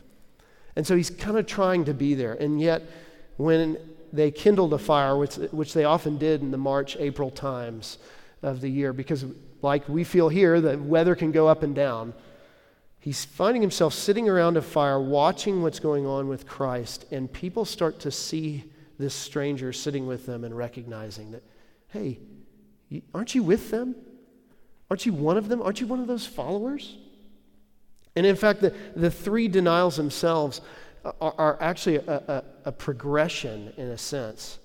And 0.76 0.88
so 0.88 0.96
he's 0.96 1.10
kind 1.10 1.38
of 1.38 1.46
trying 1.46 1.86
to 1.86 1.94
be 1.94 2.16
there. 2.16 2.34
And 2.34 2.60
yet, 2.60 2.82
when 3.38 3.78
they 4.14 4.30
kindled 4.30 4.74
a 4.74 4.78
fire, 4.78 5.18
which, 5.18 5.36
which 5.52 5.74
they 5.74 5.84
often 5.84 6.18
did 6.18 6.42
in 6.42 6.52
the 6.52 6.58
March, 6.58 6.96
April 6.98 7.32
times 7.32 7.98
of 8.44 8.62
the 8.62 8.70
year, 8.70 8.94
because, 8.94 9.26
like 9.64 9.90
we 9.90 10.04
feel 10.04 10.30
here, 10.30 10.62
the 10.62 10.78
weather 10.78 11.16
can 11.16 11.32
go 11.32 11.48
up 11.48 11.64
and 11.64 11.74
down. 11.74 12.14
He's 13.00 13.26
finding 13.26 13.62
himself 13.62 13.94
sitting 13.94 14.30
around 14.30 14.56
a 14.56 14.62
fire, 14.62 15.02
watching 15.02 15.64
what's 15.64 15.80
going 15.80 16.06
on 16.06 16.28
with 16.28 16.48
Christ, 16.48 17.06
and 17.12 17.32
people 17.32 17.66
start 17.66 18.00
to 18.02 18.12
see 18.12 18.64
this 19.00 19.16
stranger 19.16 19.74
sitting 19.74 20.06
with 20.06 20.28
them 20.28 20.44
and 20.44 20.56
recognizing 20.56 21.32
that, 21.32 21.44
hey, 21.88 22.20
aren't 23.16 23.34
you 23.34 23.42
with 23.42 23.72
them? 23.72 23.96
Aren't 24.92 25.08
you 25.08 25.14
one 25.14 25.38
of 25.38 25.50
them? 25.50 25.62
Aren't 25.62 25.82
you 25.82 25.88
one 25.88 26.00
of 26.00 26.08
those 26.08 26.28
followers? 26.28 26.98
And 28.16 28.28
in 28.28 28.36
fact, 28.36 28.62
the, 28.62 28.76
the 28.96 29.10
three 29.10 29.48
denials 29.48 29.98
themselves 29.98 30.62
are, 31.04 31.36
are 31.38 31.58
actually 31.62 31.98
a, 31.98 32.02
a, 32.28 32.44
a, 32.66 32.72
progression 32.72 33.74
in 33.78 33.88
a 33.88 33.98
sense. 33.98 34.60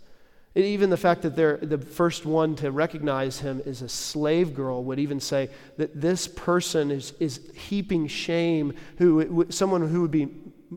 even 0.55 0.91
the 0.91 0.97
fact 0.97 1.23
that 1.23 1.35
they're 1.35 1.57
the 1.57 1.79
first 1.79 2.25
one 2.25 2.55
to 2.57 2.71
recognize 2.71 3.41
him 3.41 3.61
is 3.65 3.83
a 3.83 3.89
slave 3.89 4.55
girl 4.55 4.85
would 4.85 4.99
even 4.99 5.19
say 5.21 5.49
that 5.77 6.01
this 6.01 6.29
person 6.29 6.91
is, 6.91 7.13
is 7.19 7.41
heaping 7.55 8.07
shame, 8.07 8.73
who, 8.99 9.47
someone 9.51 9.89
who 9.89 10.03
would 10.03 10.11
be 10.11 10.29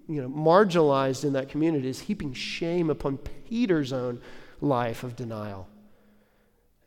you 0.07 0.21
know, 0.21 0.29
marginalized 0.29 1.25
in 1.25 1.33
that 1.33 1.49
community 1.49 1.89
is 1.89 1.99
heaping 1.99 2.33
shame 2.33 2.89
upon 2.89 3.17
Peter's 3.17 3.93
own 3.93 4.19
life 4.61 5.03
of 5.03 5.15
denial. 5.15 5.67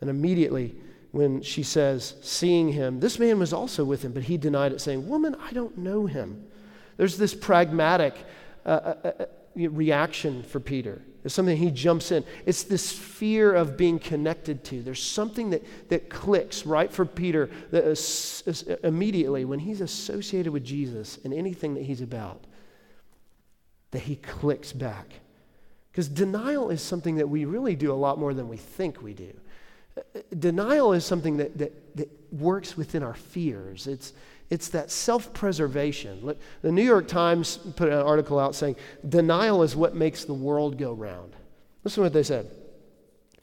And 0.00 0.10
immediately, 0.10 0.74
when 1.12 1.42
she 1.42 1.62
says, 1.62 2.14
seeing 2.22 2.72
him, 2.72 2.98
this 2.98 3.20
man 3.20 3.38
was 3.38 3.52
also 3.52 3.84
with 3.84 4.02
him, 4.02 4.12
but 4.12 4.24
he 4.24 4.36
denied 4.36 4.72
it, 4.72 4.80
saying, 4.80 5.08
Woman, 5.08 5.36
I 5.40 5.52
don't 5.52 5.78
know 5.78 6.06
him. 6.06 6.44
There's 6.96 7.16
this 7.16 7.34
pragmatic 7.34 8.16
uh, 8.64 8.68
uh, 8.68 8.94
uh, 9.04 9.12
uh 9.22 9.26
reaction 9.54 10.42
for 10.42 10.60
Peter. 10.60 11.02
It's 11.24 11.34
something 11.34 11.56
he 11.56 11.70
jumps 11.70 12.12
in. 12.12 12.22
It's 12.44 12.64
this 12.64 12.92
fear 12.92 13.54
of 13.54 13.76
being 13.76 13.98
connected 13.98 14.62
to. 14.64 14.82
There's 14.82 15.02
something 15.02 15.50
that, 15.50 15.62
that 15.88 16.10
clicks 16.10 16.66
right 16.66 16.92
for 16.92 17.06
Peter 17.06 17.48
that 17.70 17.84
is, 17.84 18.42
is 18.46 18.62
immediately 18.82 19.46
when 19.46 19.58
he's 19.60 19.80
associated 19.80 20.52
with 20.52 20.64
Jesus 20.64 21.18
and 21.24 21.32
anything 21.32 21.74
that 21.74 21.84
he's 21.84 22.02
about, 22.02 22.44
that 23.92 24.02
he 24.02 24.16
clicks 24.16 24.72
back. 24.72 25.20
Because 25.90 26.08
denial 26.08 26.70
is 26.70 26.82
something 26.82 27.16
that 27.16 27.28
we 27.28 27.46
really 27.46 27.76
do 27.76 27.90
a 27.90 27.94
lot 27.94 28.18
more 28.18 28.34
than 28.34 28.48
we 28.48 28.58
think 28.58 29.00
we 29.00 29.14
do. 29.14 29.32
Denial 30.36 30.92
is 30.92 31.04
something 31.04 31.36
that, 31.36 31.56
that, 31.56 31.96
that 31.96 32.23
works 32.40 32.76
within 32.76 33.02
our 33.02 33.14
fears. 33.14 33.86
It's, 33.86 34.12
it's 34.50 34.68
that 34.68 34.90
self 34.90 35.32
preservation. 35.32 36.34
The 36.62 36.72
New 36.72 36.82
York 36.82 37.08
Times 37.08 37.58
put 37.76 37.88
an 37.88 37.98
article 37.98 38.38
out 38.38 38.54
saying, 38.54 38.76
Denial 39.08 39.62
is 39.62 39.74
what 39.76 39.94
makes 39.94 40.24
the 40.24 40.34
world 40.34 40.78
go 40.78 40.92
round. 40.92 41.34
Listen 41.82 41.96
to 41.96 42.06
what 42.06 42.12
they 42.12 42.22
said. 42.22 42.50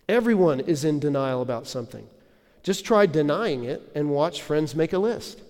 Everyone 0.10 0.60
is 0.60 0.83
in 0.83 1.00
denial 1.00 1.41
about 1.41 1.67
something. 1.67 2.07
Just 2.63 2.86
try 2.86 3.05
denying 3.05 3.63
it 3.63 3.81
and 3.95 4.10
watch 4.10 4.41
friends 4.41 4.75
make 4.75 4.93
a 4.93 5.00
list. 5.00 5.41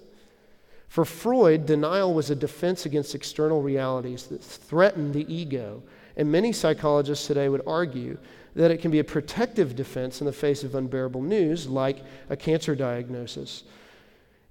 For 0.87 1.05
Freud, 1.05 1.65
denial 1.65 2.13
was 2.13 2.29
a 2.29 2.35
defense 2.35 2.85
against 2.85 3.15
external 3.15 3.61
realities 3.61 4.27
that 4.27 4.43
threatened 4.43 5.13
the 5.13 5.33
ego. 5.33 5.81
And 6.17 6.31
many 6.31 6.51
psychologists 6.51 7.27
today 7.27 7.47
would 7.47 7.63
argue 7.65 8.17
that 8.55 8.71
it 8.71 8.81
can 8.81 8.91
be 8.91 8.99
a 8.99 9.03
protective 9.03 9.75
defense 9.75 10.19
in 10.19 10.25
the 10.25 10.33
face 10.33 10.63
of 10.63 10.75
unbearable 10.75 11.21
news, 11.21 11.67
like 11.67 12.03
a 12.29 12.35
cancer 12.35 12.75
diagnosis. 12.75 13.63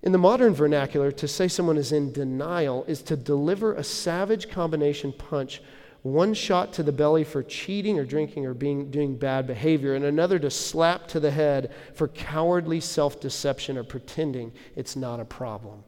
In 0.03 0.13
the 0.13 0.19
modern 0.19 0.55
vernacular, 0.55 1.13
to 1.13 1.29
say 1.29 1.47
someone 1.47 1.77
is 1.77 1.93
in 1.93 2.13
denial 2.13 2.85
is 2.89 3.03
to 3.03 3.17
deliver 3.17 3.75
a 3.75 3.85
savage 3.85 4.49
combination 4.49 5.13
punch, 5.13 5.61
one 6.03 6.33
shot 6.33 6.73
to 6.73 6.83
the 6.83 6.93
belly 6.93 7.25
for 7.25 7.43
cheating 7.43 7.99
or 7.99 8.07
drinking 8.07 8.47
or 8.47 8.55
being, 8.55 8.91
doing 8.91 9.17
bad 9.17 9.47
behavior, 9.47 9.95
and 9.95 10.07
another 10.07 10.39
to 10.39 10.51
slap 10.51 11.07
to 11.09 11.21
the 11.21 11.31
head 11.31 11.71
for 11.93 12.09
cowardly 12.09 12.81
self 12.81 13.21
deception 13.21 13.77
or 13.77 13.85
pretending 13.85 14.53
it's 14.75 14.97
not 14.97 15.21
a 15.21 15.25
problem. 15.27 15.85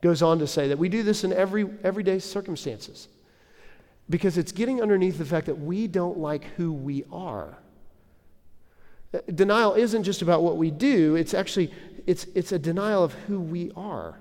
Goes 0.00 0.20
on 0.20 0.40
to 0.40 0.48
say 0.48 0.66
that 0.66 0.78
we 0.78 0.88
do 0.88 1.04
this 1.04 1.22
in 1.22 1.32
every 1.32 1.66
everyday 1.84 2.18
circumstances 2.18 3.06
because 4.08 4.36
it's 4.38 4.52
getting 4.52 4.82
underneath 4.82 5.18
the 5.18 5.24
fact 5.24 5.46
that 5.46 5.58
we 5.58 5.86
don't 5.86 6.18
like 6.18 6.44
who 6.56 6.72
we 6.72 7.04
are. 7.10 7.56
Uh, 9.12 9.20
denial 9.34 9.74
isn't 9.74 10.02
just 10.02 10.22
about 10.22 10.42
what 10.42 10.56
we 10.56 10.70
do, 10.70 11.14
it's 11.16 11.34
actually 11.34 11.72
it's, 12.06 12.24
it's 12.34 12.52
a 12.52 12.58
denial 12.58 13.02
of 13.02 13.12
who 13.12 13.40
we 13.40 13.70
are. 13.76 14.18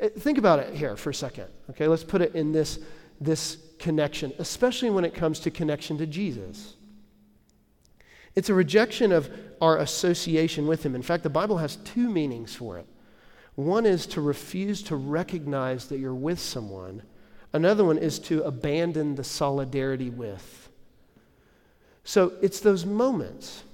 Uh, 0.00 0.08
think 0.18 0.38
about 0.38 0.58
it 0.58 0.74
here 0.74 0.96
for 0.96 1.10
a 1.10 1.14
second. 1.14 1.46
Okay, 1.70 1.86
let's 1.86 2.04
put 2.04 2.20
it 2.20 2.34
in 2.34 2.52
this, 2.52 2.78
this 3.20 3.58
connection, 3.78 4.32
especially 4.38 4.90
when 4.90 5.04
it 5.04 5.14
comes 5.14 5.40
to 5.40 5.50
connection 5.50 5.96
to 5.98 6.06
Jesus. 6.06 6.74
It's 8.34 8.48
a 8.48 8.54
rejection 8.54 9.12
of 9.12 9.30
our 9.60 9.78
association 9.78 10.66
with 10.66 10.84
him. 10.84 10.94
In 10.94 11.02
fact, 11.02 11.22
the 11.22 11.30
Bible 11.30 11.58
has 11.58 11.76
two 11.76 12.08
meanings 12.08 12.54
for 12.54 12.78
it. 12.78 12.86
One 13.54 13.84
is 13.84 14.06
to 14.08 14.20
refuse 14.20 14.82
to 14.84 14.96
recognize 14.96 15.86
that 15.86 15.98
you're 15.98 16.14
with 16.14 16.40
someone, 16.40 17.02
another 17.52 17.84
one 17.84 17.98
is 17.98 18.18
to 18.20 18.42
abandon 18.42 19.14
the 19.14 19.24
solidarity 19.24 20.10
with. 20.10 20.68
So 22.04 22.32
it's 22.42 22.60
those 22.60 22.84
moments 22.84 23.64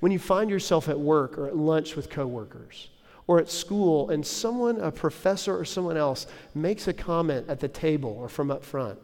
when 0.00 0.10
you 0.10 0.18
find 0.18 0.50
yourself 0.50 0.88
at 0.88 0.98
work 0.98 1.38
or 1.38 1.46
at 1.46 1.56
lunch 1.56 1.94
with 1.94 2.10
coworkers 2.10 2.88
or 3.28 3.38
at 3.38 3.48
school 3.48 4.10
and 4.10 4.26
someone, 4.26 4.80
a 4.80 4.90
professor 4.90 5.56
or 5.56 5.64
someone 5.64 5.96
else, 5.96 6.26
makes 6.54 6.88
a 6.88 6.92
comment 6.92 7.48
at 7.48 7.60
the 7.60 7.68
table 7.68 8.10
or 8.18 8.28
from 8.28 8.50
up 8.50 8.64
front, 8.64 8.98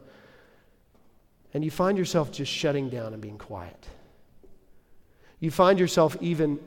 and 1.55 1.65
you 1.65 1.71
find 1.71 1.97
yourself 1.97 2.33
just 2.33 2.51
shutting 2.51 2.89
down 2.89 3.13
and 3.13 3.23
being 3.23 3.39
quiet. 3.39 3.87
You 5.41 5.53
find 5.53 5.79
yourself 5.79 6.17
even 6.21 6.59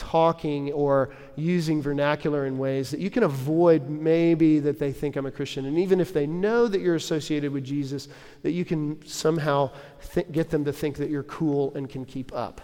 talking 0.00 0.72
or 0.72 1.10
using 1.36 1.82
vernacular 1.82 2.46
in 2.46 2.56
ways 2.56 2.90
that 2.90 3.00
you 3.00 3.10
can 3.10 3.22
avoid 3.22 3.90
maybe 3.90 4.58
that 4.58 4.78
they 4.78 4.92
think 4.92 5.14
I'm 5.14 5.26
a 5.26 5.30
Christian. 5.30 5.66
And 5.66 5.78
even 5.78 6.00
if 6.00 6.14
they 6.14 6.26
know 6.26 6.66
that 6.66 6.80
you're 6.80 6.94
associated 6.94 7.52
with 7.52 7.64
Jesus, 7.64 8.08
that 8.42 8.52
you 8.52 8.64
can 8.64 9.06
somehow 9.06 9.70
th- 10.14 10.32
get 10.32 10.48
them 10.48 10.64
to 10.64 10.72
think 10.72 10.96
that 10.96 11.10
you're 11.10 11.22
cool 11.24 11.72
and 11.74 11.88
can 11.88 12.06
keep 12.06 12.34
up. 12.34 12.62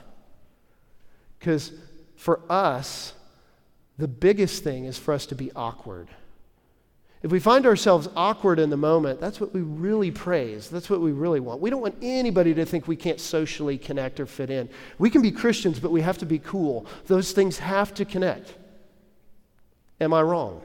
Because 1.39 1.73
for 2.17 2.41
us, 2.49 3.13
the 3.99 4.09
biggest 4.09 4.65
thing 4.65 4.87
is 4.87 4.99
for 4.99 5.13
us 5.13 5.27
to 5.27 5.35
be 5.35 5.53
awkward. 5.55 6.09
If 7.23 7.33
we 7.33 7.41
find 7.41 7.67
ourselves 7.67 8.09
awkward 8.15 8.59
in 8.59 8.71
the 8.71 8.77
moment, 8.77 9.21
that's 9.21 9.41
what 9.41 9.55
we 9.55 9.63
really 9.63 10.11
praise. 10.11 10.69
That's 10.69 10.91
what 10.91 11.01
we 11.01 11.13
really 11.13 11.41
want. 11.41 11.61
We 11.61 11.71
don't 11.71 11.81
want 11.81 11.97
anybody 12.03 12.53
to 12.55 12.65
think 12.65 12.87
we 12.87 12.97
can't 12.97 13.21
socially 13.21 13.79
connect 13.79 14.21
or 14.21 14.27
fit 14.27 14.51
in. 14.51 14.69
We 14.99 15.11
can 15.11 15.23
be 15.23 15.31
Christians, 15.31 15.81
but 15.81 15.91
we 15.91 16.03
have 16.03 16.19
to 16.19 16.27
be 16.27 16.39
cool. 16.39 16.87
Those 17.07 17.33
things 17.33 17.59
have 17.59 17.95
to 17.95 18.05
connect. 18.05 18.55
Am 20.01 20.13
I 20.13 20.23
wrong? 20.23 20.61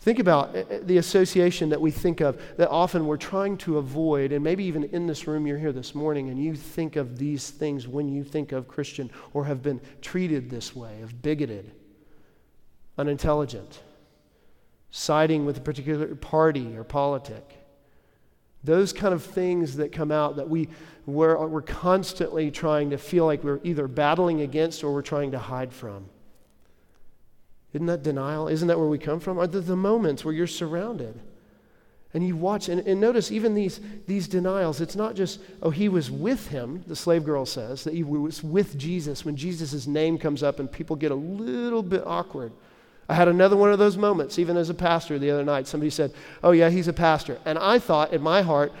Think 0.00 0.20
about 0.20 0.54
eh, 0.54 0.64
eh, 0.70 0.78
the 0.84 0.98
association 0.98 1.68
that 1.70 1.80
we 1.80 1.90
think 1.90 2.20
of 2.20 2.40
that 2.56 2.70
often 2.70 3.06
we're 3.06 3.16
trying 3.16 3.56
to 3.58 3.78
avoid, 3.78 4.30
and 4.30 4.44
maybe 4.44 4.64
even 4.64 4.84
in 4.84 5.06
this 5.06 5.26
room 5.26 5.46
you're 5.46 5.58
here 5.58 5.72
this 5.72 5.94
morning 5.94 6.30
and 6.30 6.42
you 6.42 6.54
think 6.54 6.94
of 6.94 7.18
these 7.18 7.50
things 7.50 7.88
when 7.88 8.08
you 8.08 8.22
think 8.22 8.52
of 8.52 8.68
Christian 8.68 9.10
or 9.34 9.44
have 9.44 9.62
been 9.62 9.80
treated 10.00 10.48
this 10.48 10.76
way 10.76 11.02
of 11.02 11.20
bigoted, 11.20 11.72
unintelligent, 12.96 13.80
siding 14.90 15.44
with 15.44 15.58
a 15.58 15.60
particular 15.60 16.14
party 16.14 16.76
or 16.76 16.84
politic. 16.84 17.58
Those 18.64 18.92
kind 18.92 19.14
of 19.14 19.22
things 19.22 19.76
that 19.76 19.92
come 19.92 20.10
out 20.10 20.36
that 20.36 20.48
we, 20.48 20.68
we're, 21.06 21.46
we're 21.46 21.62
constantly 21.62 22.50
trying 22.50 22.90
to 22.90 22.98
feel 22.98 23.24
like 23.24 23.44
we're 23.44 23.60
either 23.62 23.86
battling 23.86 24.40
against 24.40 24.82
or 24.82 24.92
we're 24.92 25.02
trying 25.02 25.30
to 25.32 25.38
hide 25.38 25.72
from. 25.72 26.06
Isn't 27.72 27.86
that 27.86 28.02
denial? 28.02 28.48
Isn't 28.48 28.68
that 28.68 28.78
where 28.78 28.88
we 28.88 28.98
come 28.98 29.20
from? 29.20 29.38
Are 29.38 29.46
there 29.46 29.60
the 29.60 29.76
moments 29.76 30.24
where 30.24 30.34
you're 30.34 30.46
surrounded? 30.46 31.20
And 32.14 32.26
you 32.26 32.36
watch, 32.36 32.70
and, 32.70 32.80
and, 32.86 33.00
notice 33.00 33.30
even 33.30 33.54
these, 33.54 33.80
these 34.06 34.26
denials, 34.26 34.80
it's 34.80 34.96
not 34.96 35.14
just, 35.14 35.40
oh, 35.62 35.68
he 35.68 35.90
was 35.90 36.10
with 36.10 36.48
him, 36.48 36.82
the 36.86 36.96
slave 36.96 37.22
girl 37.22 37.44
says, 37.44 37.84
that 37.84 37.92
he 37.92 38.02
was 38.02 38.42
with 38.42 38.78
Jesus 38.78 39.26
when 39.26 39.36
Jesus' 39.36 39.86
name 39.86 40.16
comes 40.16 40.42
up 40.42 40.58
and 40.58 40.72
people 40.72 40.96
get 40.96 41.10
a 41.10 41.14
little 41.14 41.82
bit 41.82 42.02
awkward. 42.06 42.52
I 43.08 43.14
had 43.14 43.28
another 43.28 43.56
one 43.56 43.72
of 43.72 43.78
those 43.78 43.96
moments, 43.96 44.38
even 44.38 44.56
as 44.56 44.68
a 44.68 44.74
pastor 44.74 45.18
the 45.18 45.30
other 45.30 45.44
night. 45.44 45.66
Somebody 45.66 45.90
said, 45.90 46.12
oh, 46.42 46.50
yeah, 46.50 46.68
he's 46.68 46.88
a 46.88 46.92
pastor. 46.92 47.38
And 47.44 47.58
I 47.58 47.78
thought 47.78 48.12
in 48.12 48.20
my 48.20 48.42
heart, 48.42 48.72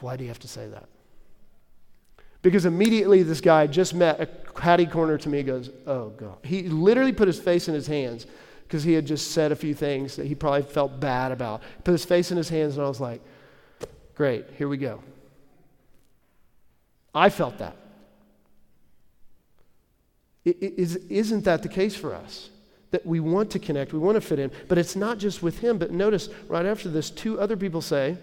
why 0.00 0.16
do 0.16 0.24
you 0.24 0.28
have 0.28 0.40
to 0.40 0.48
say 0.48 0.66
that? 0.68 0.88
Because 2.42 2.64
immediately 2.64 3.22
this 3.22 3.40
guy 3.40 3.66
just 3.66 3.94
met 3.94 4.20
a 4.20 4.26
catty 4.26 4.86
corner 4.86 5.18
to 5.18 5.28
me 5.28 5.42
goes, 5.42 5.70
Oh, 5.86 6.10
God. 6.10 6.38
He 6.44 6.62
literally 6.62 7.12
put 7.12 7.26
his 7.26 7.38
face 7.38 7.68
in 7.68 7.74
his 7.74 7.86
hands 7.86 8.26
because 8.62 8.84
he 8.84 8.92
had 8.92 9.06
just 9.06 9.32
said 9.32 9.50
a 9.50 9.56
few 9.56 9.74
things 9.74 10.16
that 10.16 10.26
he 10.26 10.34
probably 10.34 10.62
felt 10.62 11.00
bad 11.00 11.32
about. 11.32 11.62
He 11.62 11.82
put 11.82 11.92
his 11.92 12.04
face 12.04 12.30
in 12.30 12.36
his 12.36 12.48
hands, 12.48 12.76
and 12.76 12.84
I 12.84 12.88
was 12.88 13.00
like, 13.00 13.20
Great, 14.14 14.46
here 14.56 14.68
we 14.68 14.76
go. 14.76 15.02
I 17.14 17.30
felt 17.30 17.58
that. 17.58 17.76
Isn't 20.44 21.44
that 21.44 21.62
the 21.62 21.68
case 21.68 21.96
for 21.96 22.14
us? 22.14 22.50
That 22.90 23.04
we 23.04 23.20
want 23.20 23.50
to 23.50 23.58
connect, 23.58 23.92
we 23.92 23.98
want 23.98 24.14
to 24.16 24.20
fit 24.20 24.38
in, 24.38 24.50
but 24.66 24.78
it's 24.78 24.96
not 24.96 25.18
just 25.18 25.42
with 25.42 25.58
him. 25.58 25.76
But 25.76 25.90
notice 25.90 26.30
right 26.48 26.64
after 26.64 26.88
this, 26.88 27.10
two 27.10 27.38
other 27.38 27.56
people 27.56 27.82
say, 27.82 28.16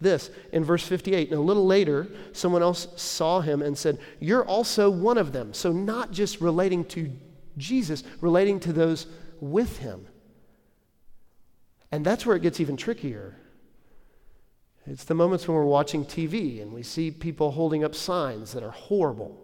this 0.00 0.30
in 0.52 0.64
verse 0.64 0.86
58. 0.86 1.30
And 1.30 1.38
a 1.38 1.42
little 1.42 1.66
later, 1.66 2.08
someone 2.32 2.62
else 2.62 2.88
saw 2.96 3.40
him 3.40 3.62
and 3.62 3.76
said, 3.76 3.98
You're 4.18 4.44
also 4.44 4.90
one 4.90 5.18
of 5.18 5.32
them. 5.32 5.52
So, 5.52 5.72
not 5.72 6.10
just 6.10 6.40
relating 6.40 6.84
to 6.86 7.10
Jesus, 7.58 8.02
relating 8.20 8.60
to 8.60 8.72
those 8.72 9.06
with 9.40 9.78
him. 9.78 10.06
And 11.92 12.04
that's 12.04 12.24
where 12.24 12.36
it 12.36 12.42
gets 12.42 12.60
even 12.60 12.76
trickier. 12.76 13.36
It's 14.86 15.04
the 15.04 15.14
moments 15.14 15.46
when 15.46 15.56
we're 15.56 15.64
watching 15.64 16.04
TV 16.04 16.62
and 16.62 16.72
we 16.72 16.82
see 16.82 17.10
people 17.10 17.50
holding 17.50 17.84
up 17.84 17.94
signs 17.94 18.52
that 18.52 18.62
are 18.62 18.70
horrible. 18.70 19.38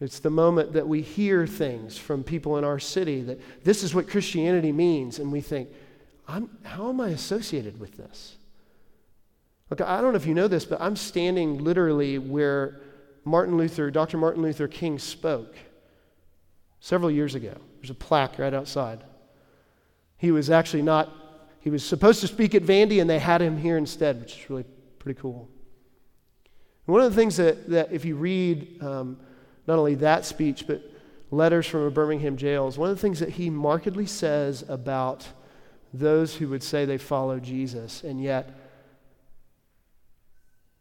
It's 0.00 0.20
the 0.20 0.30
moment 0.30 0.72
that 0.74 0.86
we 0.86 1.02
hear 1.02 1.46
things 1.46 1.98
from 1.98 2.22
people 2.22 2.56
in 2.56 2.64
our 2.64 2.78
city 2.78 3.20
that 3.22 3.64
this 3.64 3.82
is 3.82 3.94
what 3.94 4.08
Christianity 4.08 4.70
means, 4.70 5.18
and 5.18 5.32
we 5.32 5.40
think, 5.40 5.68
how 6.26 6.88
am 6.88 7.00
I 7.00 7.08
associated 7.08 7.80
with 7.80 7.96
this? 7.96 8.36
Look, 9.70 9.80
I 9.80 10.00
don't 10.00 10.12
know 10.12 10.16
if 10.16 10.26
you 10.26 10.34
know 10.34 10.48
this, 10.48 10.64
but 10.64 10.80
I'm 10.80 10.96
standing 10.96 11.64
literally 11.64 12.18
where 12.18 12.80
Martin 13.24 13.56
Luther, 13.56 13.90
Dr. 13.90 14.18
Martin 14.18 14.42
Luther 14.42 14.68
King 14.68 14.98
spoke 14.98 15.54
several 16.80 17.10
years 17.10 17.34
ago. 17.34 17.54
There's 17.76 17.90
a 17.90 17.94
plaque 17.94 18.38
right 18.38 18.54
outside. 18.54 19.02
He 20.16 20.30
was 20.30 20.48
actually 20.48 20.82
not, 20.82 21.12
he 21.60 21.70
was 21.70 21.84
supposed 21.84 22.20
to 22.20 22.28
speak 22.28 22.54
at 22.54 22.62
Vandy, 22.62 23.00
and 23.00 23.10
they 23.10 23.18
had 23.18 23.42
him 23.42 23.58
here 23.58 23.76
instead, 23.76 24.20
which 24.20 24.38
is 24.38 24.50
really 24.50 24.64
pretty 24.98 25.20
cool. 25.20 25.48
One 26.86 27.02
of 27.02 27.10
the 27.10 27.16
things 27.16 27.36
that, 27.36 27.68
that 27.68 27.92
if 27.92 28.06
you 28.06 28.16
read 28.16 28.82
um, 28.82 29.18
not 29.68 29.78
only 29.78 29.94
that 29.96 30.24
speech, 30.24 30.66
but 30.66 30.82
letters 31.30 31.66
from 31.66 31.82
a 31.82 31.90
Birmingham 31.90 32.38
jails, 32.38 32.78
one 32.78 32.88
of 32.88 32.96
the 32.96 33.02
things 33.02 33.20
that 33.20 33.28
he 33.28 33.50
markedly 33.50 34.06
says 34.06 34.64
about 34.66 35.28
those 35.92 36.34
who 36.34 36.48
would 36.48 36.62
say 36.62 36.86
they 36.86 36.98
follow 36.98 37.38
Jesus 37.38 38.02
and 38.02 38.20
yet 38.20 38.58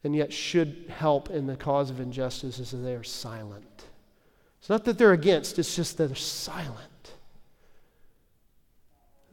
and 0.04 0.16
yet 0.16 0.32
should 0.32 0.86
help 0.88 1.30
in 1.30 1.48
the 1.48 1.58
cause 1.58 1.90
of 1.90 2.00
injustice 2.00 2.60
is 2.60 2.72
that 2.72 2.78
they 2.78 2.94
are 2.94 3.04
silent. 3.04 3.86
It's 4.60 4.70
not 4.70 4.86
that 4.86 4.98
they're 4.98 5.12
against, 5.12 5.60
it's 5.60 5.76
just 5.76 5.98
that 5.98 6.08
they're 6.08 6.16
silent. 6.16 6.78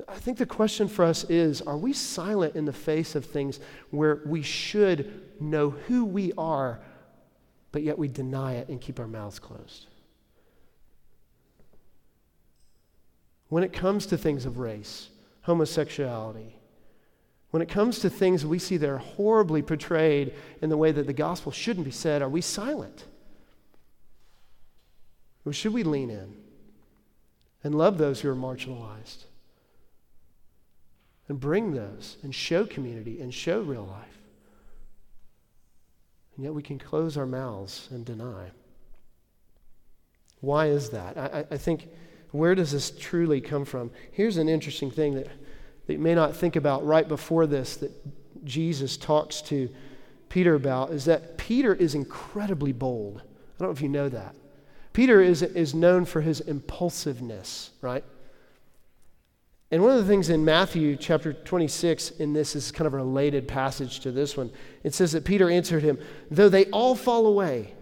I 0.09 0.17
think 0.17 0.39
the 0.39 0.47
question 0.47 0.89
for 0.89 1.05
us 1.05 1.23
is 1.25 1.63
are 1.63 1.77
we 1.77 1.93
silent 1.93 2.57
in 2.57 2.65
the 2.65 2.73
face 2.73 3.15
of 3.15 3.25
things 3.25 3.61
where 3.91 4.21
we 4.27 4.43
should 4.43 5.23
know 5.41 5.71
who 5.71 6.05
we 6.05 6.33
are, 6.37 6.81
but 7.75 7.83
yet 7.83 7.99
we 7.99 8.07
deny 8.07 8.53
it 8.53 8.69
and 8.69 8.81
keep 8.81 9.01
our 9.01 9.09
mouths 9.09 9.41
closed? 9.41 9.89
When 13.49 13.65
it 13.65 13.73
comes 13.73 14.07
to 14.07 14.17
things 14.17 14.47
of 14.47 14.59
race, 14.59 15.09
homosexuality, 15.43 16.55
when 17.51 17.63
it 17.63 17.69
comes 17.69 17.99
to 17.99 18.09
things 18.09 18.47
we 18.47 18.61
see 18.61 18.77
that 18.77 18.89
are 18.89 18.99
horribly 18.99 19.61
portrayed 19.61 20.35
in 20.63 20.71
the 20.71 20.77
way 20.77 20.93
that 20.93 21.09
the 21.09 21.13
gospel 21.13 21.51
shouldn't 21.51 21.85
be 21.85 21.91
said, 21.91 22.23
are 22.23 22.29
we 22.29 22.41
silent? 22.41 23.07
Or 25.45 25.53
should 25.53 25.73
we 25.73 25.83
lean 25.83 26.11
in 26.11 26.37
and 27.65 27.75
love 27.75 27.99
those 27.99 28.21
who 28.21 28.31
are 28.31 28.37
marginalized? 28.37 29.25
And 31.27 31.41
bring 31.41 31.73
those 31.73 32.19
and 32.23 32.33
show 32.33 32.67
community 32.67 33.21
and 33.21 33.35
show 33.35 33.63
real 33.63 33.85
life. 33.85 34.24
And 36.37 36.45
yet 36.45 36.55
we 36.55 36.63
can 36.63 36.79
close 36.79 37.17
our 37.17 37.27
mouths 37.27 37.89
and 37.91 38.05
deny. 38.05 38.51
Why 40.41 40.67
is 40.67 40.91
that? 40.91 41.17
I, 41.17 41.45
I 41.51 41.57
think, 41.57 41.89
where 42.33 42.55
does 42.55 42.73
this 42.73 42.91
truly 42.91 43.41
come 43.41 43.65
from? 43.65 43.91
Here's 44.13 44.37
an 44.37 44.49
interesting 44.49 44.91
thing 44.91 45.15
that, 45.15 45.29
that 45.87 45.93
you 45.93 45.99
may 45.99 46.15
not 46.15 46.37
think 46.37 46.57
about 46.57 46.85
right 46.85 47.07
before 47.07 47.47
this 47.47 47.77
that 47.77 47.93
Jesus 48.45 48.97
talks 48.97 49.41
to 49.43 49.71
Peter 50.29 50.55
about 50.55 50.91
is 50.91 51.05
that 51.05 51.39
Peter 51.39 51.75
is 51.75 51.95
incredibly 51.95 52.73
bold. 52.73 53.19
I 53.19 53.59
don't 53.59 53.69
know 53.69 53.73
if 53.73 53.81
you 53.81 53.89
know 53.89 54.09
that. 54.09 54.35
Peter 54.93 55.21
is, 55.21 55.43
is 55.43 55.75
known 55.75 56.05
for 56.05 56.21
his 56.21 56.41
impulsiveness, 56.41 57.71
right? 57.81 58.05
And 59.75 59.83
one 59.83 59.91
of 59.91 59.99
the 59.99 60.09
things 60.09 60.31
in 60.31 60.45
Matthew 60.45 60.95
chapter 60.95 61.33
26, 61.33 62.11
in 62.21 62.33
this 62.33 62.55
is 62.55 62.71
kind 62.71 62.87
of 62.87 62.95
a 62.95 62.99
related 62.99 63.49
passage 63.49 63.99
to 64.01 64.13
this 64.13 64.37
one. 64.37 64.53
It 64.85 64.95
says 64.95 65.11
that 65.11 65.25
Peter 65.25 65.51
answered 65.51 65.83
him, 65.83 65.99
Though 66.31 66.49
they 66.49 66.67
all 66.67 66.95
fall 66.95 67.27
away 67.27 67.75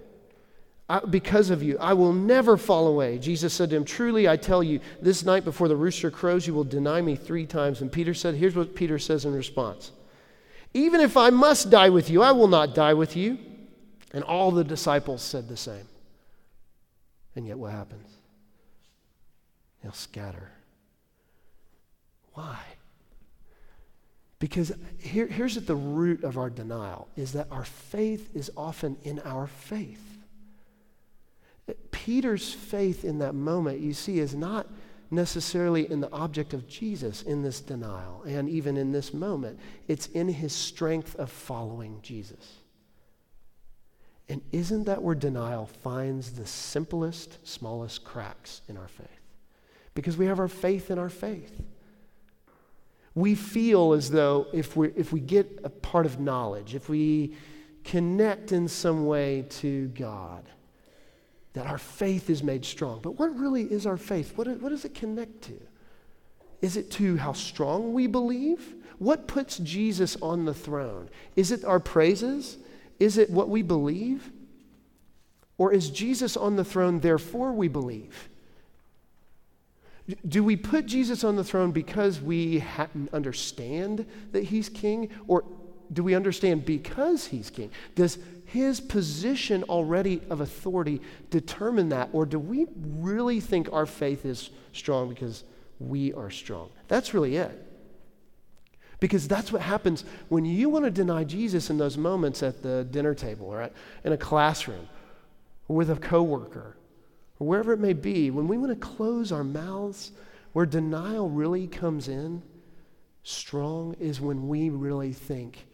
I, 0.88 1.00
because 1.00 1.50
of 1.50 1.62
you, 1.62 1.76
I 1.78 1.92
will 1.92 2.14
never 2.14 2.56
fall 2.56 2.86
away. 2.86 3.18
Jesus 3.18 3.52
said 3.52 3.68
to 3.68 3.76
him, 3.76 3.84
Truly 3.84 4.26
I 4.26 4.38
tell 4.38 4.62
you, 4.62 4.80
this 5.02 5.22
night 5.22 5.44
before 5.44 5.68
the 5.68 5.76
rooster 5.76 6.10
crows, 6.10 6.46
you 6.46 6.54
will 6.54 6.64
deny 6.64 7.02
me 7.02 7.14
three 7.14 7.44
times. 7.44 7.82
And 7.82 7.92
Peter 7.92 8.14
said, 8.14 8.36
Here's 8.36 8.56
what 8.56 8.74
Peter 8.74 8.98
says 8.98 9.26
in 9.26 9.34
response 9.34 9.92
Even 10.72 11.02
if 11.02 11.18
I 11.18 11.28
must 11.28 11.68
die 11.68 11.90
with 11.90 12.08
you, 12.08 12.22
I 12.22 12.32
will 12.32 12.48
not 12.48 12.74
die 12.74 12.94
with 12.94 13.18
you. 13.18 13.36
And 14.14 14.24
all 14.24 14.50
the 14.50 14.64
disciples 14.64 15.20
said 15.20 15.46
the 15.46 15.58
same. 15.58 15.86
And 17.36 17.46
yet, 17.46 17.58
what 17.58 17.72
happens? 17.72 18.08
They'll 19.82 19.92
scatter. 19.92 20.52
Why? 22.34 22.58
Because 24.38 24.72
here, 24.98 25.26
here's 25.26 25.56
at 25.56 25.66
the 25.66 25.76
root 25.76 26.24
of 26.24 26.36
our 26.36 26.50
denial 26.50 27.08
is 27.16 27.32
that 27.32 27.46
our 27.50 27.64
faith 27.64 28.34
is 28.34 28.50
often 28.56 28.96
in 29.04 29.20
our 29.20 29.46
faith. 29.46 30.02
Peter's 31.90 32.52
faith 32.52 33.04
in 33.04 33.18
that 33.18 33.34
moment, 33.34 33.78
you 33.78 33.94
see, 33.94 34.18
is 34.18 34.34
not 34.34 34.66
necessarily 35.12 35.88
in 35.90 36.00
the 36.00 36.10
object 36.10 36.54
of 36.54 36.66
Jesus 36.66 37.22
in 37.22 37.42
this 37.42 37.60
denial 37.60 38.24
and 38.26 38.48
even 38.48 38.76
in 38.76 38.90
this 38.90 39.14
moment. 39.14 39.60
It's 39.86 40.06
in 40.08 40.28
his 40.28 40.52
strength 40.52 41.14
of 41.16 41.30
following 41.30 42.00
Jesus. 42.02 42.56
And 44.28 44.40
isn't 44.50 44.84
that 44.84 45.02
where 45.02 45.14
denial 45.14 45.66
finds 45.66 46.32
the 46.32 46.46
simplest, 46.46 47.46
smallest 47.46 48.02
cracks 48.04 48.62
in 48.68 48.76
our 48.76 48.88
faith? 48.88 49.06
Because 49.94 50.16
we 50.16 50.26
have 50.26 50.40
our 50.40 50.48
faith 50.48 50.90
in 50.90 50.98
our 50.98 51.10
faith. 51.10 51.62
We 53.14 53.34
feel 53.34 53.92
as 53.92 54.10
though 54.10 54.46
if, 54.52 54.76
we 54.76 54.88
if 54.96 55.12
we 55.12 55.20
get 55.20 55.60
a 55.64 55.70
part 55.70 56.06
of 56.06 56.18
knowledge, 56.18 56.74
if 56.74 56.88
we 56.88 57.34
connect 57.84 58.52
in 58.52 58.68
some 58.68 59.06
way 59.06 59.44
to 59.48 59.88
God, 59.88 60.48
that 61.52 61.66
our 61.66 61.78
faith 61.78 62.30
is 62.30 62.42
made 62.42 62.64
strong. 62.64 63.00
But 63.02 63.18
what 63.18 63.36
really 63.38 63.64
is 63.64 63.86
our 63.86 63.98
faith? 63.98 64.36
What, 64.36 64.48
what 64.60 64.70
does 64.70 64.84
it 64.84 64.94
connect 64.94 65.42
to? 65.42 65.60
Is 66.62 66.76
it 66.76 66.90
to 66.92 67.16
how 67.16 67.32
strong 67.32 67.92
we 67.92 68.06
believe? 68.06 68.74
What 68.98 69.26
puts 69.26 69.58
Jesus 69.58 70.16
on 70.22 70.44
the 70.44 70.54
throne? 70.54 71.10
Is 71.36 71.50
it 71.50 71.64
our 71.64 71.80
praises? 71.80 72.56
Is 72.98 73.18
it 73.18 73.28
what 73.30 73.48
we 73.48 73.62
believe? 73.62 74.30
Or 75.58 75.72
is 75.72 75.90
Jesus 75.90 76.36
on 76.36 76.56
the 76.56 76.64
throne, 76.64 77.00
therefore 77.00 77.52
we 77.52 77.68
believe? 77.68 78.28
Do 80.26 80.42
we 80.42 80.56
put 80.56 80.86
Jesus 80.86 81.22
on 81.22 81.36
the 81.36 81.44
throne 81.44 81.70
because 81.70 82.20
we 82.20 82.64
understand 83.12 84.06
that 84.32 84.44
he's 84.44 84.68
king? 84.68 85.08
Or 85.28 85.44
do 85.92 86.02
we 86.02 86.14
understand 86.14 86.64
because 86.64 87.26
he's 87.26 87.50
king? 87.50 87.70
Does 87.94 88.18
his 88.46 88.80
position 88.80 89.62
already 89.64 90.20
of 90.28 90.40
authority 90.40 91.00
determine 91.30 91.90
that? 91.90 92.10
Or 92.12 92.26
do 92.26 92.38
we 92.38 92.66
really 92.76 93.40
think 93.40 93.72
our 93.72 93.86
faith 93.86 94.24
is 94.24 94.50
strong 94.72 95.08
because 95.10 95.44
we 95.78 96.12
are 96.14 96.30
strong? 96.30 96.70
That's 96.88 97.14
really 97.14 97.36
it. 97.36 97.68
Because 98.98 99.26
that's 99.26 99.52
what 99.52 99.62
happens 99.62 100.04
when 100.28 100.44
you 100.44 100.68
want 100.68 100.84
to 100.84 100.90
deny 100.90 101.24
Jesus 101.24 101.70
in 101.70 101.78
those 101.78 101.96
moments 101.96 102.42
at 102.42 102.62
the 102.62 102.84
dinner 102.84 103.14
table 103.14 103.46
or 103.46 103.70
in 104.04 104.12
a 104.12 104.16
classroom 104.16 104.88
or 105.68 105.76
with 105.76 105.90
a 105.90 105.96
coworker 105.96 106.76
or 107.42 107.44
wherever 107.44 107.72
it 107.72 107.80
may 107.80 107.92
be. 107.92 108.30
When 108.30 108.46
we 108.46 108.56
want 108.56 108.70
to 108.70 108.76
close 108.76 109.32
our 109.32 109.42
mouths, 109.42 110.12
where 110.52 110.64
denial 110.64 111.28
really 111.28 111.66
comes 111.66 112.06
in 112.06 112.40
strong 113.24 113.96
is 113.98 114.20
when 114.20 114.46
we 114.46 114.70
really 114.70 115.12
think 115.12 115.66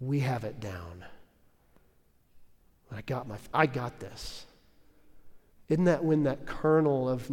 we 0.00 0.20
have 0.20 0.44
it 0.44 0.60
down. 0.60 1.04
I 2.92 3.02
got 3.02 3.26
my 3.26 3.36
I 3.52 3.66
got 3.66 3.98
this. 3.98 4.46
Isn't 5.68 5.84
that 5.84 6.04
when 6.04 6.22
that 6.22 6.46
kernel 6.46 7.08
of 7.08 7.28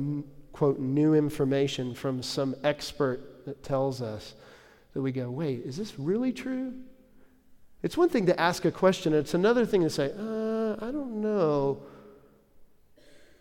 quote 0.52 0.80
new 0.80 1.14
information 1.14 1.94
from 1.94 2.24
some 2.24 2.56
expert 2.64 3.46
that 3.46 3.62
tells 3.62 4.02
us 4.02 4.34
that 4.94 5.02
we 5.02 5.12
go, 5.12 5.30
wait, 5.30 5.62
is 5.64 5.78
this 5.78 6.00
really 6.00 6.34
true? 6.34 6.74
It's 7.84 7.96
one 7.96 8.10
thing 8.10 8.26
to 8.26 8.40
ask 8.40 8.66
a 8.66 8.72
question, 8.72 9.14
it's 9.14 9.36
another 9.36 9.64
thing 9.64 9.84
to 9.84 9.92
say, 9.92 10.12
uh, 10.18 10.74
I 10.84 10.92
don't 10.92 11.22
know. 11.22 11.84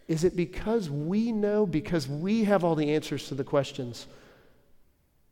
Is 0.07 0.25
it 0.25 0.37
because 0.37 0.91
we 0.91 1.33
know, 1.33 1.67
because 1.67 2.07
we 2.09 2.45
have 2.45 2.63
all 2.63 2.75
the 2.75 2.95
answers 2.95 3.29
to 3.29 3.35
the 3.35 3.45
questions? 3.45 4.07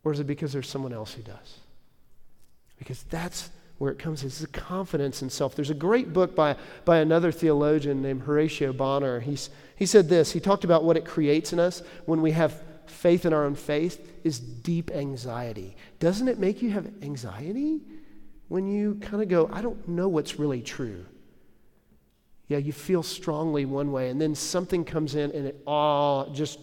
Or 0.05 0.13
is 0.13 0.21
it 0.21 0.27
because 0.27 0.53
there's 0.53 0.69
someone 0.69 0.93
else 0.93 1.13
who 1.13 1.23
does? 1.23 1.59
Because 2.79 3.03
that's 3.05 3.51
where 3.79 3.93
it 3.93 3.99
comes. 3.99 4.25
It's 4.25 4.39
the 4.39 4.47
confidence 4.47 5.23
in 5.23 5.31
self. 5.31 5.55
There's 5.55 5.71
a 5.71 5.75
great 5.75 6.13
book 6.13 6.35
by, 6.35 6.57
by 6.85 6.99
another 6.99 7.33
theologian 7.33 8.01
named 8.01 8.23
Horatio 8.23 8.73
Bonar. 8.73 9.21
He's, 9.21 9.51
he 9.77 9.87
said 9.87 10.09
this. 10.09 10.33
He 10.33 10.41
talked 10.41 10.65
about 10.65 10.85
what 10.85 10.97
it 10.97 11.05
creates 11.05 11.53
in 11.53 11.59
us 11.59 11.83
when 12.07 12.23
we 12.23 12.33
have 12.33 12.63
faith 12.87 13.27
in 13.27 13.33
our 13.33 13.45
own 13.45 13.55
faith 13.55 14.09
is 14.25 14.39
deep 14.39 14.91
anxiety. 14.91 15.77
Doesn't 15.99 16.29
it 16.29 16.39
make 16.39 16.63
you 16.63 16.71
have 16.71 16.87
anxiety 17.03 17.81
when 18.49 18.67
you 18.67 18.97
kind 19.01 19.23
of 19.23 19.29
go, 19.29 19.51
I 19.53 19.63
don't 19.63 19.89
know 19.89 20.09
what's 20.09 20.39
really 20.39 20.63
true? 20.63 21.05
Yeah, 22.53 22.59
you 22.59 22.75
feel 22.75 23.03
strongly 23.03 23.65
one 23.65 23.93
way, 23.93 24.11
and 24.11 24.21
then 24.21 24.35
something 24.35 24.85
comes 24.85 25.15
in 25.15 25.31
and 25.31 25.47
it 25.47 25.63
all 25.67 26.29
just 26.35 26.61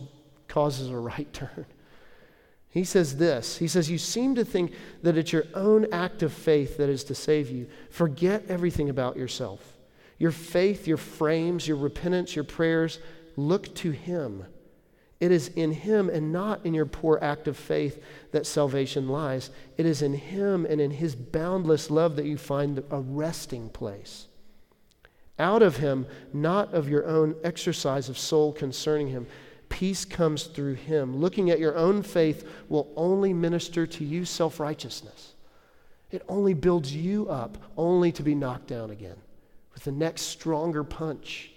causes 0.47 0.91
a 0.91 0.97
right 0.97 1.33
turn. 1.33 1.65
He 2.69 2.83
says 2.83 3.17
this 3.17 3.57
He 3.57 3.67
says, 3.67 3.89
You 3.89 3.97
seem 3.97 4.35
to 4.35 4.45
think 4.45 4.73
that 5.01 5.17
it's 5.17 5.33
your 5.33 5.45
own 5.55 5.87
act 5.91 6.21
of 6.21 6.31
faith 6.31 6.77
that 6.77 6.89
is 6.89 7.03
to 7.05 7.15
save 7.15 7.49
you. 7.49 7.65
Forget 7.89 8.43
everything 8.49 8.89
about 8.89 9.17
yourself. 9.17 9.77
Your 10.19 10.29
faith, 10.29 10.85
your 10.85 10.97
frames, 10.97 11.67
your 11.67 11.77
repentance, 11.77 12.35
your 12.35 12.45
prayers, 12.45 12.99
look 13.35 13.73
to 13.77 13.89
Him. 13.89 14.45
It 15.19 15.31
is 15.31 15.47
in 15.47 15.71
Him 15.71 16.07
and 16.07 16.31
not 16.31 16.63
in 16.67 16.75
your 16.75 16.85
poor 16.85 17.17
act 17.19 17.47
of 17.47 17.57
faith 17.57 18.03
that 18.31 18.45
salvation 18.45 19.09
lies. 19.09 19.49
It 19.75 19.87
is 19.87 20.03
in 20.03 20.13
Him 20.13 20.67
and 20.67 20.79
in 20.79 20.91
His 20.91 21.15
boundless 21.15 21.89
love 21.89 22.15
that 22.17 22.27
you 22.27 22.37
find 22.37 22.83
a 22.91 22.99
resting 22.99 23.69
place. 23.69 24.27
Out 25.39 25.63
of 25.63 25.77
Him, 25.77 26.05
not 26.33 26.73
of 26.73 26.89
your 26.89 27.07
own 27.07 27.35
exercise 27.43 28.09
of 28.09 28.17
soul 28.17 28.51
concerning 28.51 29.07
Him. 29.07 29.25
Peace 29.69 30.05
comes 30.05 30.43
through 30.43 30.75
Him. 30.75 31.17
Looking 31.17 31.49
at 31.49 31.59
your 31.59 31.75
own 31.75 32.03
faith 32.03 32.47
will 32.67 32.91
only 32.95 33.33
minister 33.33 33.87
to 33.87 34.03
you 34.03 34.25
self 34.25 34.59
righteousness. 34.59 35.33
It 36.11 36.23
only 36.27 36.53
builds 36.53 36.93
you 36.95 37.29
up, 37.29 37.57
only 37.77 38.11
to 38.11 38.23
be 38.23 38.35
knocked 38.35 38.67
down 38.67 38.89
again 38.89 39.17
with 39.73 39.83
the 39.83 39.91
next 39.91 40.23
stronger 40.23 40.83
punch 40.83 41.51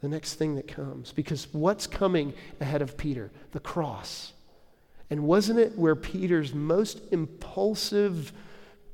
the 0.00 0.08
next 0.08 0.34
thing 0.34 0.54
that 0.56 0.68
comes. 0.68 1.12
Because 1.12 1.48
what's 1.52 1.86
coming 1.86 2.34
ahead 2.60 2.82
of 2.82 2.96
Peter? 2.96 3.30
The 3.52 3.60
cross. 3.60 4.32
And 5.10 5.22
wasn't 5.22 5.58
it 5.58 5.76
where 5.76 5.96
Peter's 5.96 6.54
most 6.54 7.00
impulsive 7.10 8.32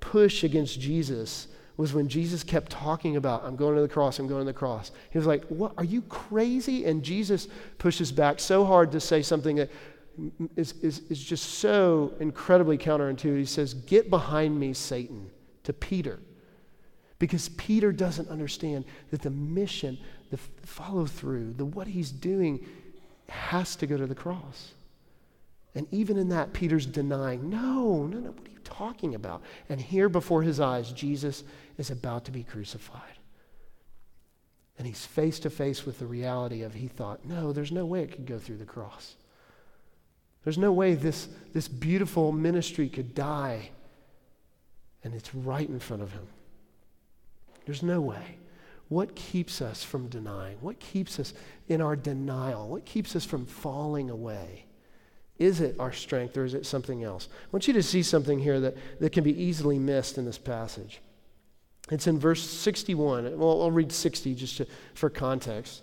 push 0.00 0.44
against 0.44 0.80
Jesus 0.80 1.48
was 1.76 1.92
when 1.92 2.08
Jesus 2.08 2.42
kept 2.42 2.70
talking 2.70 3.16
about, 3.16 3.44
I'm 3.44 3.56
going 3.56 3.76
to 3.76 3.82
the 3.82 3.88
cross, 3.88 4.18
I'm 4.18 4.26
going 4.26 4.42
to 4.42 4.44
the 4.46 4.52
cross. 4.52 4.92
He 5.10 5.18
was 5.18 5.26
like, 5.26 5.44
What? 5.46 5.72
Are 5.78 5.84
you 5.84 6.02
crazy? 6.02 6.84
And 6.84 7.02
Jesus 7.02 7.48
pushes 7.78 8.12
back 8.12 8.40
so 8.40 8.64
hard 8.64 8.92
to 8.92 9.00
say 9.00 9.22
something 9.22 9.56
that 9.56 9.70
is, 10.56 10.72
is, 10.82 11.00
is 11.08 11.22
just 11.22 11.54
so 11.54 12.12
incredibly 12.20 12.76
counterintuitive. 12.76 13.38
He 13.38 13.44
says, 13.44 13.74
Get 13.74 14.10
behind 14.10 14.58
me, 14.58 14.72
Satan, 14.72 15.30
to 15.64 15.72
Peter. 15.72 16.18
Because 17.18 17.48
Peter 17.50 17.92
doesn't 17.92 18.28
understand 18.28 18.84
that 19.10 19.22
the 19.22 19.30
mission, 19.30 19.96
the 20.30 20.36
follow 20.36 21.06
through, 21.06 21.54
the 21.54 21.64
what 21.64 21.86
he's 21.86 22.10
doing 22.10 22.66
has 23.28 23.76
to 23.76 23.86
go 23.86 23.96
to 23.96 24.06
the 24.06 24.14
cross. 24.14 24.72
And 25.74 25.86
even 25.90 26.18
in 26.18 26.28
that, 26.30 26.52
Peter's 26.52 26.84
denying, 26.84 27.48
no, 27.48 28.06
no, 28.06 28.18
no, 28.18 28.30
what 28.30 28.46
are 28.46 28.50
you 28.50 28.58
talking 28.76 29.14
about? 29.14 29.42
And 29.68 29.80
here 29.80 30.08
before 30.08 30.42
his 30.42 30.60
eyes, 30.60 30.92
Jesus 30.92 31.44
is 31.78 31.90
about 31.90 32.24
to 32.26 32.30
be 32.30 32.42
crucified. 32.42 33.18
And 34.78 34.86
he's 34.86 35.04
face 35.04 35.38
to 35.40 35.50
face 35.50 35.84
with 35.84 35.98
the 35.98 36.06
reality 36.06 36.62
of 36.62 36.74
he 36.74 36.88
thought, 36.88 37.24
no, 37.24 37.52
there's 37.52 37.72
no 37.72 37.84
way 37.84 38.02
it 38.02 38.12
could 38.12 38.26
go 38.26 38.38
through 38.38 38.56
the 38.56 38.64
cross. 38.64 39.16
There's 40.44 40.58
no 40.58 40.72
way 40.72 40.94
this, 40.94 41.28
this 41.52 41.68
beautiful 41.68 42.32
ministry 42.32 42.88
could 42.88 43.14
die. 43.14 43.70
And 45.04 45.14
it's 45.14 45.34
right 45.34 45.68
in 45.68 45.78
front 45.78 46.02
of 46.02 46.12
him. 46.12 46.26
There's 47.64 47.82
no 47.82 48.00
way. 48.00 48.38
What 48.88 49.14
keeps 49.14 49.62
us 49.62 49.84
from 49.84 50.08
denying? 50.08 50.58
What 50.60 50.80
keeps 50.80 51.18
us 51.18 51.32
in 51.68 51.80
our 51.80 51.96
denial? 51.96 52.68
What 52.68 52.84
keeps 52.84 53.14
us 53.14 53.24
from 53.24 53.46
falling 53.46 54.10
away? 54.10 54.66
Is 55.38 55.60
it 55.60 55.76
our 55.78 55.92
strength 55.92 56.36
or 56.36 56.44
is 56.44 56.54
it 56.54 56.66
something 56.66 57.02
else? 57.02 57.28
I 57.30 57.48
want 57.52 57.66
you 57.66 57.74
to 57.74 57.82
see 57.82 58.02
something 58.02 58.38
here 58.38 58.60
that, 58.60 58.76
that 59.00 59.12
can 59.12 59.24
be 59.24 59.42
easily 59.42 59.78
missed 59.78 60.18
in 60.18 60.24
this 60.24 60.38
passage. 60.38 61.00
It's 61.90 62.06
in 62.06 62.18
verse 62.18 62.42
61. 62.42 63.38
Well, 63.38 63.62
I'll 63.62 63.70
read 63.70 63.92
60 63.92 64.34
just 64.34 64.58
to, 64.58 64.66
for 64.94 65.10
context. 65.10 65.82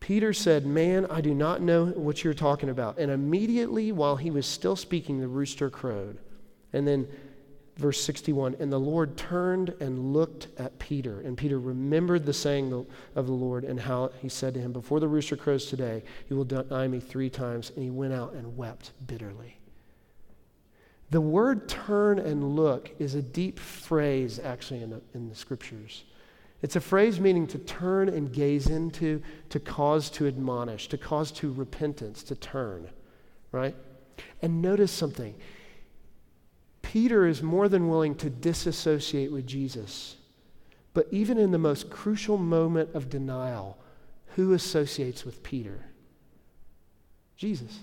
Peter 0.00 0.32
said, 0.32 0.66
Man, 0.66 1.06
I 1.06 1.20
do 1.20 1.34
not 1.34 1.62
know 1.62 1.86
what 1.86 2.22
you're 2.22 2.34
talking 2.34 2.68
about. 2.68 2.98
And 2.98 3.10
immediately 3.10 3.90
while 3.90 4.16
he 4.16 4.30
was 4.30 4.46
still 4.46 4.76
speaking, 4.76 5.20
the 5.20 5.28
rooster 5.28 5.70
crowed. 5.70 6.18
And 6.72 6.86
then 6.86 7.08
verse 7.76 8.02
61 8.02 8.56
And 8.60 8.72
the 8.72 8.78
Lord 8.78 9.16
turned 9.16 9.74
and 9.80 10.12
looked 10.12 10.48
at 10.58 10.78
Peter. 10.78 11.20
And 11.20 11.36
Peter 11.36 11.58
remembered 11.58 12.26
the 12.26 12.32
saying 12.32 12.86
of 13.14 13.26
the 13.26 13.32
Lord 13.32 13.64
and 13.64 13.80
how 13.80 14.10
he 14.20 14.28
said 14.28 14.54
to 14.54 14.60
him, 14.60 14.72
Before 14.72 15.00
the 15.00 15.08
rooster 15.08 15.36
crows 15.36 15.66
today, 15.66 16.02
you 16.28 16.36
will 16.36 16.44
deny 16.44 16.88
me 16.88 17.00
three 17.00 17.30
times. 17.30 17.70
And 17.74 17.84
he 17.84 17.90
went 17.90 18.12
out 18.12 18.34
and 18.34 18.56
wept 18.56 18.92
bitterly. 19.06 19.58
The 21.10 21.20
word 21.20 21.68
turn 21.68 22.18
and 22.18 22.56
look 22.56 22.90
is 22.98 23.14
a 23.14 23.22
deep 23.22 23.58
phrase, 23.58 24.40
actually, 24.42 24.82
in 24.82 24.90
the, 24.90 25.00
in 25.14 25.28
the 25.28 25.34
scriptures. 25.34 26.04
It's 26.62 26.76
a 26.76 26.80
phrase 26.80 27.20
meaning 27.20 27.46
to 27.48 27.58
turn 27.58 28.08
and 28.08 28.32
gaze 28.32 28.68
into, 28.68 29.22
to 29.50 29.60
cause 29.60 30.08
to 30.10 30.26
admonish, 30.26 30.88
to 30.88 30.98
cause 30.98 31.30
to 31.32 31.52
repentance, 31.52 32.22
to 32.24 32.34
turn, 32.34 32.88
right? 33.52 33.76
And 34.40 34.62
notice 34.62 34.90
something 34.90 35.34
Peter 36.84 37.26
is 37.26 37.42
more 37.42 37.68
than 37.68 37.88
willing 37.88 38.14
to 38.14 38.28
disassociate 38.28 39.32
with 39.32 39.46
Jesus. 39.46 40.16
But 40.92 41.08
even 41.10 41.38
in 41.38 41.50
the 41.50 41.58
most 41.58 41.90
crucial 41.90 42.36
moment 42.36 42.94
of 42.94 43.08
denial, 43.08 43.78
who 44.36 44.52
associates 44.52 45.24
with 45.24 45.42
Peter? 45.42 45.86
Jesus. 47.36 47.78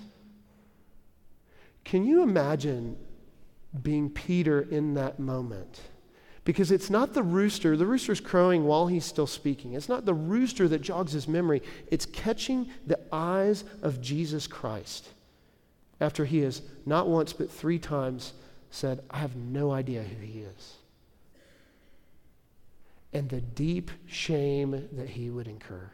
Can 1.84 2.06
you 2.06 2.22
imagine 2.22 2.96
being 3.82 4.10
Peter 4.10 4.62
in 4.62 4.94
that 4.94 5.20
moment? 5.20 5.82
Because 6.44 6.72
it's 6.72 6.90
not 6.90 7.14
the 7.14 7.24
rooster, 7.24 7.76
the 7.76 7.86
rooster's 7.86 8.22
crowing 8.22 8.66
while 8.66 8.88
he's 8.88 9.06
still 9.06 9.28
speaking. 9.28 9.74
It's 9.74 9.90
not 9.90 10.06
the 10.06 10.14
rooster 10.14 10.68
that 10.68 10.82
jogs 10.82 11.12
his 11.12 11.28
memory, 11.28 11.64
it's 11.88 12.06
catching 12.06 12.70
the 12.86 13.00
eyes 13.12 13.64
of 13.82 14.00
Jesus 14.00 14.48
Christ 14.48 15.08
after 16.00 16.26
he 16.26 16.40
has 16.40 16.62
not 16.86 17.08
once 17.08 17.34
but 17.34 17.52
three 17.52 17.80
times 17.80 18.34
said, 18.72 19.04
I 19.12 19.20
have 19.20 19.36
no 19.36 19.72
idea 19.72 20.02
who 20.02 20.26
he 20.26 20.40
is. 20.40 20.76
And 23.14 23.30
the 23.30 23.42
deep 23.42 23.92
shame 24.08 24.88
that 24.94 25.10
he 25.10 25.30
would 25.30 25.48
incur. 25.48 25.90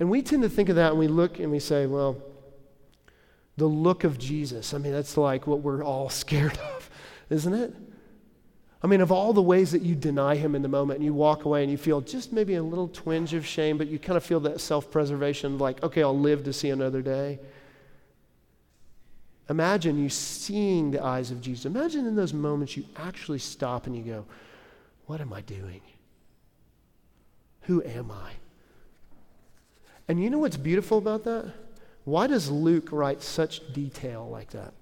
And 0.00 0.10
we 0.10 0.22
tend 0.22 0.42
to 0.42 0.48
think 0.48 0.68
of 0.68 0.76
that 0.76 0.90
and 0.90 0.98
we 0.98 1.08
look 1.08 1.38
and 1.38 1.50
we 1.50 1.60
say, 1.60 1.86
well, 1.86 2.16
the 3.56 3.66
look 3.66 4.04
of 4.04 4.18
Jesus. 4.18 4.74
I 4.74 4.78
mean, 4.78 4.92
that's 4.92 5.16
like 5.16 5.46
what 5.46 5.60
we're 5.60 5.84
all 5.84 6.08
scared 6.10 6.58
of, 6.58 6.90
isn't 7.28 7.54
it? 7.54 7.74
I 8.82 8.86
mean, 8.86 9.02
of 9.02 9.12
all 9.12 9.34
the 9.34 9.42
ways 9.42 9.72
that 9.72 9.82
you 9.82 9.94
deny 9.94 10.36
him 10.36 10.54
in 10.54 10.62
the 10.62 10.68
moment 10.68 10.98
and 10.98 11.04
you 11.04 11.12
walk 11.12 11.44
away 11.44 11.62
and 11.62 11.70
you 11.70 11.76
feel 11.76 12.00
just 12.00 12.32
maybe 12.32 12.54
a 12.54 12.62
little 12.62 12.88
twinge 12.88 13.34
of 13.34 13.46
shame, 13.46 13.76
but 13.76 13.88
you 13.88 13.98
kind 13.98 14.16
of 14.16 14.24
feel 14.24 14.40
that 14.40 14.58
self 14.60 14.90
preservation, 14.90 15.58
like, 15.58 15.82
okay, 15.82 16.02
I'll 16.02 16.18
live 16.18 16.44
to 16.44 16.52
see 16.52 16.70
another 16.70 17.02
day. 17.02 17.38
Imagine 19.50 20.00
you 20.00 20.08
seeing 20.08 20.92
the 20.92 21.02
eyes 21.02 21.32
of 21.32 21.40
Jesus. 21.40 21.66
Imagine 21.66 22.06
in 22.06 22.14
those 22.14 22.32
moments 22.32 22.76
you 22.76 22.84
actually 22.96 23.40
stop 23.40 23.88
and 23.88 23.96
you 23.96 24.04
go, 24.04 24.24
What 25.06 25.20
am 25.20 25.32
I 25.32 25.40
doing? 25.40 25.80
Who 27.62 27.82
am 27.82 28.12
I? 28.12 28.30
And 30.06 30.22
you 30.22 30.30
know 30.30 30.38
what's 30.38 30.56
beautiful 30.56 30.98
about 30.98 31.24
that? 31.24 31.52
Why 32.04 32.28
does 32.28 32.48
Luke 32.48 32.90
write 32.92 33.22
such 33.22 33.72
detail 33.72 34.28
like 34.30 34.50
that? 34.50 34.72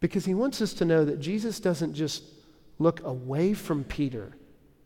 Because 0.00 0.24
he 0.24 0.34
wants 0.34 0.62
us 0.62 0.72
to 0.74 0.86
know 0.86 1.04
that 1.04 1.20
Jesus 1.20 1.60
doesn't 1.60 1.94
just 1.94 2.24
look 2.78 3.04
away 3.04 3.52
from 3.52 3.84
Peter 3.84 4.32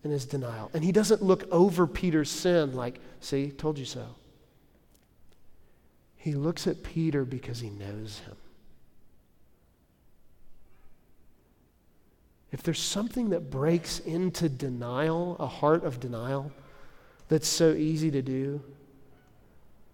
in 0.03 0.11
his 0.11 0.27
denial, 0.27 0.71
and 0.75 0.85
he 0.85 0.93
doesn't 0.93 1.23
look 1.23 1.45
over 1.53 1.87
Peter's 1.87 2.31
sin 2.31 2.75
like, 2.75 3.01
see, 3.21 3.51
told 3.51 3.79
you 3.79 3.85
so. 3.85 4.07
He 6.17 6.35
looks 6.35 6.67
at 6.67 6.83
Peter 6.83 7.25
because 7.25 7.61
he 7.61 7.71
knows 7.71 8.19
him. 8.27 8.37
If 12.57 12.62
there's 12.62 12.81
something 12.81 13.29
that 13.29 13.51
breaks 13.51 13.99
into 13.99 14.49
denial, 14.49 15.37
a 15.38 15.47
heart 15.47 15.85
of 15.85 16.01
denial, 16.01 16.51
that's 17.29 17.47
so 17.47 17.73
easy 17.75 18.11
to 18.11 18.23
do, 18.23 18.62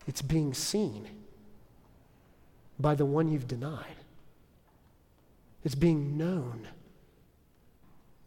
it's 0.07 0.23
being 0.23 0.55
seen 0.55 1.09
by 2.79 2.95
the 2.95 3.05
one 3.05 3.27
you've 3.27 3.49
denied. 3.49 3.97
It's 5.65 5.75
being 5.75 6.17
known 6.17 6.69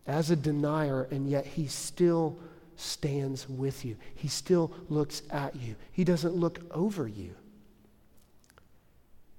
as 0.05 0.31
a 0.31 0.35
denier, 0.35 1.07
and 1.11 1.29
yet 1.29 1.45
he 1.45 1.67
still 1.67 2.37
stands 2.75 3.47
with 3.47 3.85
you. 3.85 3.95
He 4.15 4.27
still 4.27 4.73
looks 4.89 5.21
at 5.29 5.55
you. 5.55 5.77
He 5.93 6.03
doesn't 6.03 6.35
look 6.35 6.59
over 6.71 7.07
you. 7.07 7.35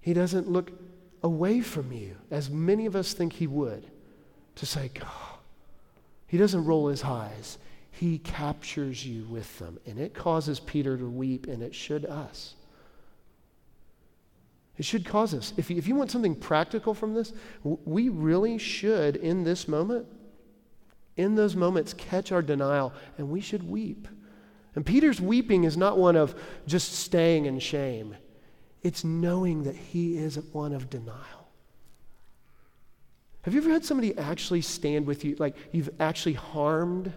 He 0.01 0.15
doesn't 0.15 0.49
look 0.49 0.73
away 1.23 1.61
from 1.61 1.93
you, 1.93 2.17
as 2.31 2.49
many 2.49 2.87
of 2.87 2.97
us 2.97 3.13
think 3.13 3.35
he 3.35 3.47
would 3.47 3.91
to 4.57 4.67
say, 4.67 4.91
God. 4.93 5.09
He 6.27 6.39
doesn't 6.39 6.65
roll 6.65 6.89
his 6.89 7.05
eyes. 7.05 7.59
He 7.93 8.19
captures 8.19 9.07
you 9.07 9.25
with 9.25 9.59
them. 9.59 9.79
And 9.87 9.99
it 9.99 10.13
causes 10.13 10.61
Peter 10.61 10.97
to 10.97 11.09
weep, 11.09 11.47
and 11.47 11.63
it 11.63 11.75
should 11.75 12.05
us. 12.05 12.55
It 14.77 14.85
should 14.85 15.07
cause 15.07 15.33
us. 15.33 15.55
If 15.57 15.71
you, 15.71 15.77
if 15.77 15.87
you 15.87 15.95
want 15.95 16.11
something 16.11 16.35
practical 16.35 16.93
from 16.93 17.15
this, 17.15 17.33
we 17.63 18.09
really 18.09 18.59
should, 18.59 19.17
in 19.17 19.45
this 19.45 19.69
moment, 19.69 20.07
in 21.17 21.35
those 21.35 21.57
moments, 21.57 21.95
catch 21.95 22.31
our 22.33 22.43
denial, 22.43 22.93
and 23.17 23.31
we 23.31 23.41
should 23.41 23.67
weep. 23.67 24.07
And 24.75 24.85
Peter's 24.85 25.21
weeping 25.21 25.65
is 25.65 25.77
not 25.77 25.97
one 25.97 26.17
of 26.17 26.35
just 26.67 26.93
staying 26.93 27.47
in 27.47 27.59
shame, 27.59 28.17
it's 28.83 29.03
knowing 29.03 29.63
that 29.65 29.75
he 29.75 30.19
is 30.19 30.39
one 30.53 30.73
of 30.73 30.91
denial. 30.91 31.36
Have 33.47 33.55
you 33.55 33.61
ever 33.61 33.71
had 33.71 33.85
somebody 33.85 34.19
actually 34.19 34.61
stand 34.61 35.07
with 35.07 35.25
you, 35.25 35.37
like 35.39 35.55
you've 35.71 35.91
actually 36.01 36.33
harmed? 36.33 37.13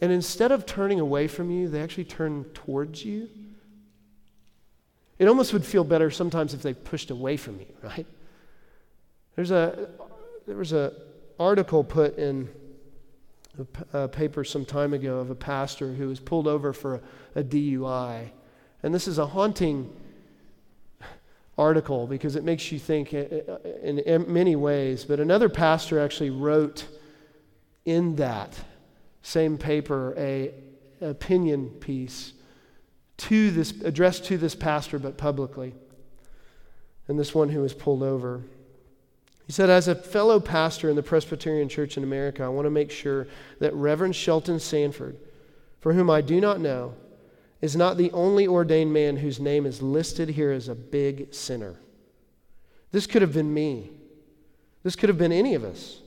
And 0.00 0.10
instead 0.10 0.50
of 0.50 0.66
turning 0.66 0.98
away 0.98 1.28
from 1.28 1.48
you, 1.48 1.68
they 1.68 1.80
actually 1.80 2.06
turn 2.06 2.42
towards 2.54 3.04
you? 3.04 3.28
It 5.16 5.28
almost 5.28 5.52
would 5.52 5.64
feel 5.64 5.84
better 5.84 6.10
sometimes 6.10 6.54
if 6.54 6.62
they 6.62 6.74
pushed 6.74 7.12
away 7.12 7.36
from 7.36 7.60
you, 7.60 7.66
right? 7.84 8.06
There's 9.36 9.52
a, 9.52 9.90
there 10.48 10.56
was 10.56 10.72
an 10.72 10.90
article 11.38 11.84
put 11.84 12.18
in 12.18 12.48
a, 13.92 14.08
paper 14.08 14.42
some 14.42 14.64
time 14.64 14.92
ago 14.92 15.20
of 15.20 15.30
a 15.30 15.36
pastor 15.36 15.92
who 15.92 16.08
was 16.08 16.18
pulled 16.18 16.48
over 16.48 16.72
for 16.72 16.96
a, 16.96 17.00
a 17.36 17.44
DUI. 17.44 18.30
And 18.82 18.92
this 18.92 19.06
is 19.06 19.18
a 19.18 19.26
haunting 19.26 19.94
article 21.58 22.06
because 22.06 22.36
it 22.36 22.44
makes 22.44 22.70
you 22.70 22.78
think 22.78 23.12
eh, 23.12 23.26
eh, 23.30 23.56
eh, 23.64 24.02
in 24.06 24.32
many 24.32 24.56
ways. 24.56 25.04
But 25.04 25.20
another 25.20 25.48
pastor 25.48 25.98
actually 25.98 26.30
wrote 26.30 26.86
in 27.84 28.16
that 28.16 28.56
same 29.22 29.58
paper, 29.58 30.14
a 30.16 30.54
opinion 31.00 31.70
piece 31.80 32.32
to 33.16 33.50
this 33.50 33.72
addressed 33.82 34.24
to 34.26 34.38
this 34.38 34.54
pastor 34.54 34.98
but 34.98 35.18
publicly. 35.18 35.74
And 37.08 37.18
this 37.18 37.34
one 37.34 37.48
who 37.48 37.60
was 37.60 37.74
pulled 37.74 38.02
over. 38.02 38.42
He 39.46 39.52
said, 39.52 39.70
As 39.70 39.88
a 39.88 39.94
fellow 39.94 40.40
pastor 40.40 40.90
in 40.90 40.96
the 40.96 41.02
Presbyterian 41.02 41.68
Church 41.68 41.96
in 41.96 42.04
America, 42.04 42.44
I 42.44 42.48
want 42.48 42.66
to 42.66 42.70
make 42.70 42.90
sure 42.90 43.26
that 43.60 43.74
Reverend 43.74 44.14
Shelton 44.14 44.60
Sanford, 44.60 45.16
for 45.80 45.94
whom 45.94 46.10
I 46.10 46.20
do 46.20 46.38
not 46.38 46.60
know, 46.60 46.94
is 47.60 47.76
not 47.76 47.96
the 47.96 48.10
only 48.12 48.46
ordained 48.46 48.92
man 48.92 49.16
whose 49.16 49.40
name 49.40 49.66
is 49.66 49.82
listed 49.82 50.28
here 50.28 50.52
as 50.52 50.68
a 50.68 50.74
big 50.74 51.34
sinner. 51.34 51.76
This 52.92 53.06
could 53.06 53.22
have 53.22 53.32
been 53.32 53.52
me. 53.52 53.90
This 54.82 54.96
could 54.96 55.08
have 55.08 55.18
been 55.18 55.32
any 55.32 55.54
of 55.54 55.64
us. 55.64 56.00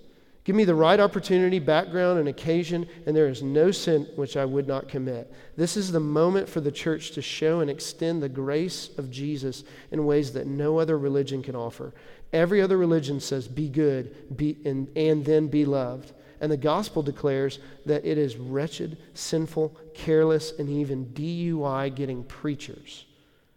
Give 0.43 0.55
me 0.55 0.63
the 0.63 0.73
right 0.73 0.99
opportunity, 0.99 1.59
background, 1.59 2.17
and 2.17 2.27
occasion, 2.27 2.87
and 3.05 3.15
there 3.15 3.27
is 3.27 3.43
no 3.43 3.69
sin 3.69 4.07
which 4.15 4.35
I 4.35 4.45
would 4.45 4.67
not 4.67 4.87
commit. 4.87 5.31
This 5.55 5.77
is 5.77 5.91
the 5.91 5.99
moment 5.99 6.49
for 6.49 6.61
the 6.61 6.71
church 6.71 7.11
to 7.11 7.21
show 7.21 7.59
and 7.59 7.69
extend 7.69 8.23
the 8.23 8.29
grace 8.29 8.89
of 8.97 9.11
Jesus 9.11 9.63
in 9.91 10.05
ways 10.05 10.33
that 10.33 10.47
no 10.47 10.79
other 10.79 10.97
religion 10.97 11.43
can 11.43 11.55
offer. 11.55 11.93
Every 12.33 12.59
other 12.59 12.77
religion 12.77 13.19
says, 13.19 13.47
be 13.47 13.69
good, 13.69 14.35
be, 14.35 14.57
and, 14.65 14.87
and 14.97 15.23
then 15.23 15.47
be 15.47 15.63
loved. 15.63 16.11
And 16.41 16.51
the 16.51 16.57
gospel 16.57 17.03
declares 17.03 17.59
that 17.85 18.03
it 18.03 18.17
is 18.17 18.35
wretched, 18.35 18.97
sinful, 19.13 19.77
careless, 19.93 20.53
and 20.57 20.69
even 20.69 21.05
DUI 21.05 21.95
getting 21.95 22.23
preachers 22.23 23.05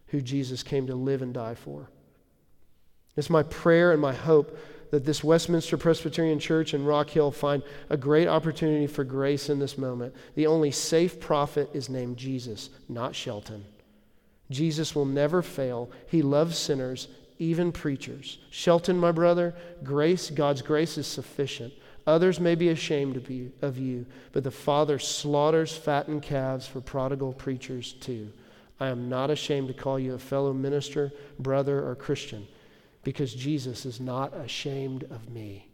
who 0.09 0.20
Jesus 0.20 0.62
came 0.62 0.87
to 0.87 0.94
live 0.94 1.23
and 1.23 1.33
die 1.33 1.55
for. 1.55 1.88
It's 3.16 3.31
my 3.31 3.42
prayer 3.42 3.92
and 3.92 4.01
my 4.01 4.12
hope 4.12 4.57
that 4.90 5.05
this 5.05 5.25
Westminster 5.25 5.77
Presbyterian 5.77 6.38
Church 6.38 6.75
in 6.75 6.85
Rock 6.85 7.11
Hill 7.11 7.31
find 7.31 7.62
a 7.88 7.97
great 7.97 8.29
opportunity 8.29 8.87
for 8.87 9.03
grace 9.03 9.49
in 9.49 9.59
this 9.59 9.79
moment. 9.79 10.14
The 10.35 10.47
only 10.47 10.70
safe 10.70 11.18
prophet 11.18 11.70
is 11.73 11.88
named 11.88 12.16
Jesus, 12.16 12.70
not 12.88 13.14
Shelton. 13.14 13.64
Jesus 14.51 14.94
will 14.94 15.07
never 15.07 15.42
fail. 15.42 15.90
He 16.07 16.23
loves 16.23 16.59
sinners, 16.59 17.09
even 17.38 17.73
preachers. 17.73 18.38
Shelton, 18.51 18.99
my 18.99 19.11
brother, 19.11 19.55
grace, 19.83 20.31
God's 20.31 20.62
grace 20.62 20.99
is 20.99 21.07
sufficient. 21.07 21.73
Others 22.07 22.38
may 22.38 22.55
be 22.55 22.69
ashamed 22.69 23.17
of 23.17 23.31
you, 23.31 23.53
of 23.62 23.79
you, 23.79 24.05
but 24.33 24.45
the 24.45 24.51
Father 24.51 24.99
slaughters 24.99 25.75
fattened 25.75 26.23
calves 26.23 26.67
for 26.67 26.81
prodigal 26.81 27.33
preachers 27.33 27.95
too. 27.95 28.31
I 28.79 28.88
am 28.88 29.09
not 29.09 29.31
ashamed 29.31 29.69
to 29.69 29.75
call 29.75 29.99
you 29.99 30.14
a 30.14 30.19
fellow 30.19 30.53
minister, 30.53 31.12
brother, 31.38 31.87
or 31.87 31.95
Christian 31.95 32.47
because 33.05 33.35
Jesus 33.35 33.87
is 33.87 34.01
not 34.01 34.35
ashamed 34.35 35.05
of 35.05 35.31
me. 35.31 35.69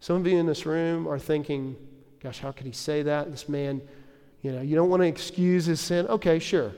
Some 0.00 0.16
of 0.16 0.26
you 0.26 0.38
in 0.38 0.46
this 0.46 0.66
room 0.66 1.08
are 1.08 1.18
thinking, 1.18 1.76
gosh, 2.22 2.38
how 2.38 2.52
could 2.52 2.66
he 2.66 2.72
say 2.72 3.02
that? 3.02 3.30
This 3.30 3.48
man, 3.48 3.80
you 4.42 4.52
know, 4.52 4.60
you 4.60 4.76
don't 4.76 4.90
want 4.90 5.02
to 5.02 5.08
excuse 5.08 5.66
his 5.66 5.80
sin. 5.80 6.06
Okay, 6.06 6.38
sure. 6.38 6.72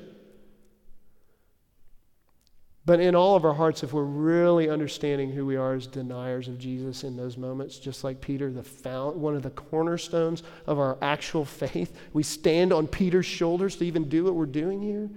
But 2.89 3.01
in 3.01 3.15
all 3.15 3.37
of 3.37 3.45
our 3.45 3.53
hearts, 3.53 3.83
if 3.83 3.93
we're 3.93 4.03
really 4.03 4.71
understanding 4.71 5.31
who 5.31 5.45
we 5.45 5.57
are 5.57 5.75
as 5.75 5.87
deniers 5.87 6.49
of 6.49 6.59
Jesus 6.59 7.05
in 7.05 7.19
those 7.19 7.37
moments, 7.37 7.79
just 7.79 8.03
like 8.03 8.19
Peter, 8.19 8.51
the 8.51 8.63
found, 8.63 9.21
one 9.21 9.37
of 9.37 9.43
the 9.43 9.51
cornerstones 9.51 10.43
of 10.67 10.79
our 10.79 10.97
actual 11.03 11.45
faith, 11.45 11.95
we 12.15 12.23
stand 12.23 12.73
on 12.73 12.87
Peter's 12.87 13.27
shoulders 13.27 13.77
to 13.77 13.85
even 13.85 14.09
do 14.09 14.25
what 14.25 14.35
we're 14.35 14.47
doing 14.47 14.81
here. 14.81 15.11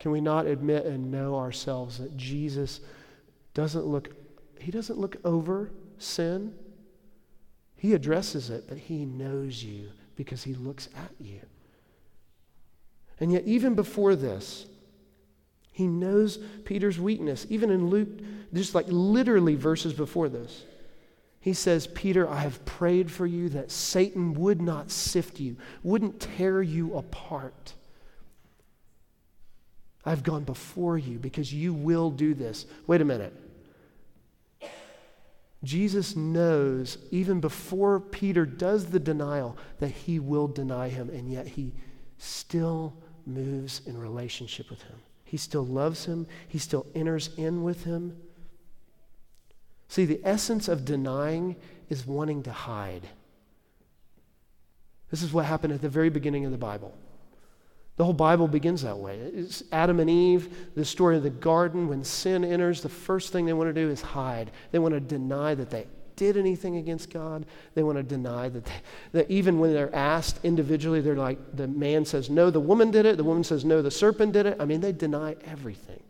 Can 0.00 0.10
we 0.10 0.20
not 0.20 0.46
admit 0.46 0.84
and 0.84 1.12
know 1.12 1.36
ourselves 1.36 1.98
that 1.98 2.16
Jesus 2.16 2.80
doesn't 3.54 3.86
look, 3.86 4.16
he 4.58 4.72
doesn't 4.72 4.98
look 4.98 5.16
over 5.24 5.70
sin? 5.98 6.56
He 7.76 7.94
addresses 7.94 8.50
it, 8.50 8.64
but 8.68 8.78
he 8.78 9.04
knows 9.04 9.62
you 9.62 9.90
because 10.16 10.42
he 10.42 10.54
looks 10.54 10.88
at 10.96 11.12
you. 11.20 11.40
And 13.20 13.32
yet, 13.32 13.44
even 13.44 13.74
before 13.74 14.16
this, 14.16 14.66
he 15.70 15.86
knows 15.86 16.38
Peter's 16.64 16.98
weakness. 16.98 17.46
Even 17.50 17.70
in 17.70 17.88
Luke, 17.88 18.08
just 18.52 18.74
like 18.74 18.86
literally 18.88 19.54
verses 19.54 19.92
before 19.92 20.28
this, 20.28 20.64
he 21.40 21.52
says, 21.52 21.86
Peter, 21.88 22.28
I 22.28 22.40
have 22.40 22.64
prayed 22.64 23.10
for 23.10 23.26
you 23.26 23.48
that 23.50 23.70
Satan 23.70 24.34
would 24.34 24.62
not 24.62 24.90
sift 24.90 25.40
you, 25.40 25.56
wouldn't 25.82 26.20
tear 26.20 26.62
you 26.62 26.96
apart. 26.96 27.74
I've 30.04 30.22
gone 30.22 30.44
before 30.44 30.96
you 30.96 31.18
because 31.18 31.52
you 31.52 31.74
will 31.74 32.10
do 32.10 32.34
this. 32.34 32.66
Wait 32.86 33.00
a 33.00 33.04
minute. 33.04 33.34
Jesus 35.62 36.14
knows, 36.14 36.98
even 37.10 37.40
before 37.40 37.98
Peter 37.98 38.44
does 38.46 38.86
the 38.86 39.00
denial, 39.00 39.56
that 39.80 39.90
he 39.90 40.18
will 40.18 40.46
deny 40.46 40.88
him, 40.88 41.08
and 41.10 41.30
yet 41.30 41.46
he 41.46 41.72
still 42.18 42.94
moves 43.26 43.80
in 43.86 43.98
relationship 43.98 44.70
with 44.70 44.82
him. 44.82 44.96
He 45.24 45.36
still 45.36 45.66
loves 45.66 46.04
him, 46.04 46.26
he 46.48 46.58
still 46.58 46.86
enters 46.94 47.30
in 47.36 47.62
with 47.62 47.84
him. 47.84 48.16
See, 49.88 50.04
the 50.04 50.20
essence 50.24 50.68
of 50.68 50.84
denying 50.84 51.56
is 51.88 52.06
wanting 52.06 52.42
to 52.44 52.52
hide. 52.52 53.08
This 55.10 55.22
is 55.22 55.32
what 55.32 55.44
happened 55.44 55.72
at 55.72 55.82
the 55.82 55.88
very 55.88 56.08
beginning 56.08 56.44
of 56.44 56.52
the 56.52 56.58
Bible. 56.58 56.92
The 57.96 58.04
whole 58.04 58.12
Bible 58.12 58.48
begins 58.48 58.82
that 58.82 58.98
way. 58.98 59.16
It's 59.18 59.62
Adam 59.70 60.00
and 60.00 60.10
Eve, 60.10 60.72
the 60.74 60.84
story 60.84 61.16
of 61.16 61.22
the 61.22 61.30
garden. 61.30 61.86
When 61.86 62.02
sin 62.02 62.44
enters, 62.44 62.82
the 62.82 62.88
first 62.88 63.32
thing 63.32 63.46
they 63.46 63.52
want 63.52 63.72
to 63.72 63.80
do 63.80 63.88
is 63.88 64.02
hide. 64.02 64.50
They 64.72 64.80
want 64.80 64.94
to 64.94 65.00
deny 65.00 65.54
that 65.54 65.70
they 65.70 65.86
did 66.16 66.36
anything 66.36 66.76
against 66.76 67.10
God. 67.10 67.46
They 67.74 67.82
want 67.82 67.98
to 67.98 68.02
deny 68.02 68.48
that, 68.48 68.64
they, 68.64 68.72
that 69.12 69.30
even 69.30 69.58
when 69.58 69.72
they're 69.72 69.94
asked 69.94 70.40
individually, 70.44 71.00
they're 71.00 71.16
like, 71.16 71.38
the 71.56 71.68
man 71.68 72.04
says, 72.04 72.30
no, 72.30 72.50
the 72.50 72.60
woman 72.60 72.90
did 72.90 73.06
it. 73.06 73.16
The 73.16 73.24
woman 73.24 73.44
says, 73.44 73.64
no, 73.64 73.82
the 73.82 73.90
serpent 73.90 74.32
did 74.32 74.46
it. 74.46 74.56
I 74.60 74.64
mean, 74.64 74.80
they 74.80 74.92
deny 74.92 75.36
everything. 75.44 76.02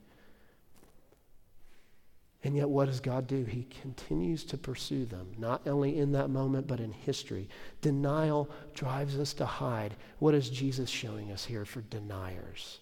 And 2.45 2.55
yet, 2.55 2.69
what 2.69 2.87
does 2.87 3.01
God 3.01 3.27
do? 3.27 3.45
He 3.45 3.67
continues 3.81 4.45
to 4.45 4.59
pursue 4.59 5.07
them, 5.07 5.33
not 5.39 5.67
only 5.67 5.99
in 5.99 6.13
that 6.13 6.29
moment, 6.29 6.67
but 6.67 6.79
in 6.79 6.93
history. 6.93 7.49
Denial 7.81 8.51
drives 8.75 9.19
us 9.19 9.33
to 9.35 9.47
hide. 9.47 9.95
What 10.19 10.35
is 10.35 10.51
Jesus 10.51 10.91
showing 10.91 11.33
us 11.33 11.47
here 11.47 11.65
for 11.65 11.81
deniers? 11.81 12.81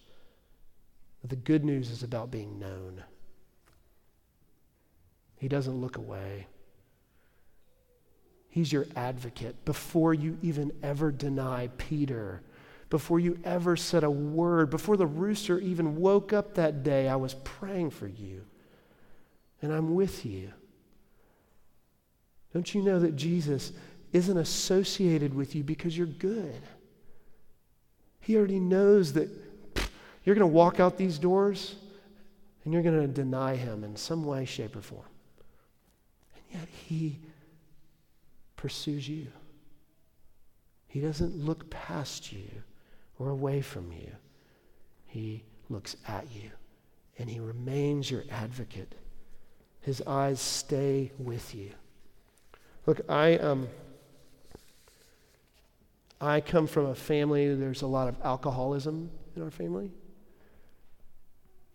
The 1.23 1.37
good 1.37 1.63
news 1.63 1.89
is 1.89 2.03
about 2.03 2.29
being 2.29 2.59
known. 2.59 3.01
He 5.37 5.47
doesn't 5.47 5.79
look 5.79 5.97
away. 5.97 6.47
He's 8.53 8.71
your 8.71 8.85
advocate. 8.95 9.65
Before 9.65 10.13
you 10.13 10.37
even 10.43 10.71
ever 10.83 11.11
deny 11.11 11.69
Peter, 11.79 12.43
before 12.91 13.19
you 13.19 13.39
ever 13.43 13.75
said 13.75 14.03
a 14.03 14.11
word, 14.11 14.69
before 14.69 14.95
the 14.95 15.07
rooster 15.07 15.57
even 15.57 15.95
woke 15.95 16.33
up 16.33 16.53
that 16.53 16.83
day, 16.83 17.09
I 17.09 17.15
was 17.15 17.33
praying 17.33 17.89
for 17.89 18.05
you 18.05 18.43
and 19.63 19.73
I'm 19.73 19.95
with 19.95 20.23
you. 20.23 20.53
Don't 22.53 22.75
you 22.75 22.83
know 22.83 22.99
that 22.99 23.15
Jesus 23.15 23.71
isn't 24.11 24.37
associated 24.37 25.33
with 25.33 25.55
you 25.55 25.63
because 25.63 25.97
you're 25.97 26.05
good? 26.05 26.61
He 28.19 28.37
already 28.37 28.59
knows 28.59 29.13
that 29.13 29.29
you're 30.23 30.35
going 30.35 30.47
to 30.47 30.55
walk 30.55 30.79
out 30.79 30.95
these 30.95 31.17
doors 31.17 31.73
and 32.65 32.71
you're 32.71 32.83
going 32.83 33.01
to 33.01 33.07
deny 33.07 33.55
him 33.55 33.83
in 33.83 33.95
some 33.95 34.23
way, 34.23 34.45
shape, 34.45 34.75
or 34.75 34.81
form. 34.81 35.07
And 36.35 36.59
yet 36.59 36.69
he 36.87 37.17
pursues 38.63 39.07
you. 39.07 39.27
He 40.87 41.01
doesn't 41.01 41.37
look 41.37 41.69
past 41.69 42.33
you 42.33 42.49
or 43.19 43.29
away 43.29 43.61
from 43.61 43.91
you. 43.91 44.09
He 45.05 45.43
looks 45.69 45.95
at 46.07 46.25
you 46.33 46.49
and 47.19 47.29
he 47.29 47.39
remains 47.39 48.09
your 48.09 48.23
advocate 48.31 48.95
his 49.83 50.01
eyes 50.07 50.39
stay 50.39 51.11
with 51.19 51.53
you. 51.53 51.69
Look, 52.85 53.01
I 53.09 53.35
um, 53.37 53.67
I 56.19 56.39
come 56.39 56.67
from 56.67 56.85
a 56.85 56.95
family. 56.95 57.53
There's 57.53 57.81
a 57.81 57.87
lot 57.87 58.07
of 58.07 58.15
alcoholism 58.23 59.11
in 59.35 59.43
our 59.43 59.51
family. 59.51 59.91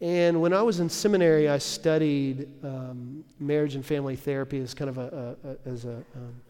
And 0.01 0.41
when 0.41 0.55
I 0.55 0.63
was 0.63 0.81
in 0.81 0.89
seminary, 0.89 1.49
I 1.49 1.59
studied 1.59 2.49
um, 2.65 3.25
marriage 3.39 3.75
and 3.75 3.85
family 3.85 4.17
therapy 4.17 4.59
as 4.61 4.73
kind 4.73 4.89
of 4.89 4.97
a, 4.97 5.37
a, 5.45 5.49
a 5.51 5.71
as 5.71 5.85
a 5.85 5.97
um, 6.17 6.41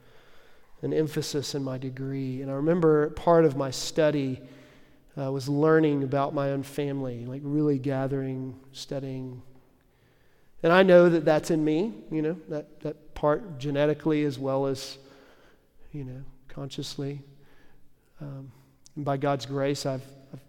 an 0.82 0.92
emphasis 0.92 1.54
in 1.54 1.62
my 1.62 1.78
degree. 1.78 2.42
And 2.42 2.50
I 2.50 2.54
remember 2.54 3.10
part 3.10 3.44
of 3.44 3.56
my 3.56 3.70
study 3.70 4.40
uh, 5.16 5.32
was 5.32 5.48
learning 5.48 6.04
about 6.04 6.34
my 6.34 6.50
own 6.50 6.62
family, 6.62 7.26
like 7.26 7.40
really 7.44 7.78
gathering, 7.78 8.58
studying 8.72 9.42
and 10.62 10.72
I 10.72 10.82
know 10.82 11.08
that 11.08 11.24
that's 11.24 11.50
in 11.50 11.64
me, 11.64 11.92
you 12.10 12.22
know, 12.22 12.36
that, 12.48 12.80
that 12.80 13.14
part 13.14 13.58
genetically 13.58 14.24
as 14.24 14.38
well 14.38 14.66
as, 14.66 14.98
you 15.92 16.04
know, 16.04 16.22
consciously. 16.48 17.22
Um, 18.20 18.50
and 18.96 19.04
by 19.04 19.16
God's 19.16 19.46
grace, 19.46 19.86
I've, 19.86 20.02
I've 20.32 20.40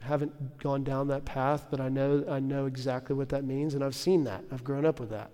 haven't 0.00 0.58
gone 0.58 0.82
down 0.82 1.08
that 1.08 1.26
path, 1.26 1.66
but 1.70 1.78
I 1.78 1.90
know 1.90 2.24
I 2.26 2.40
know 2.40 2.64
exactly 2.64 3.14
what 3.14 3.28
that 3.28 3.44
means, 3.44 3.74
and 3.74 3.84
I've 3.84 3.94
seen 3.94 4.24
that. 4.24 4.42
I've 4.50 4.64
grown 4.64 4.86
up 4.86 4.98
with 4.98 5.10
that. 5.10 5.30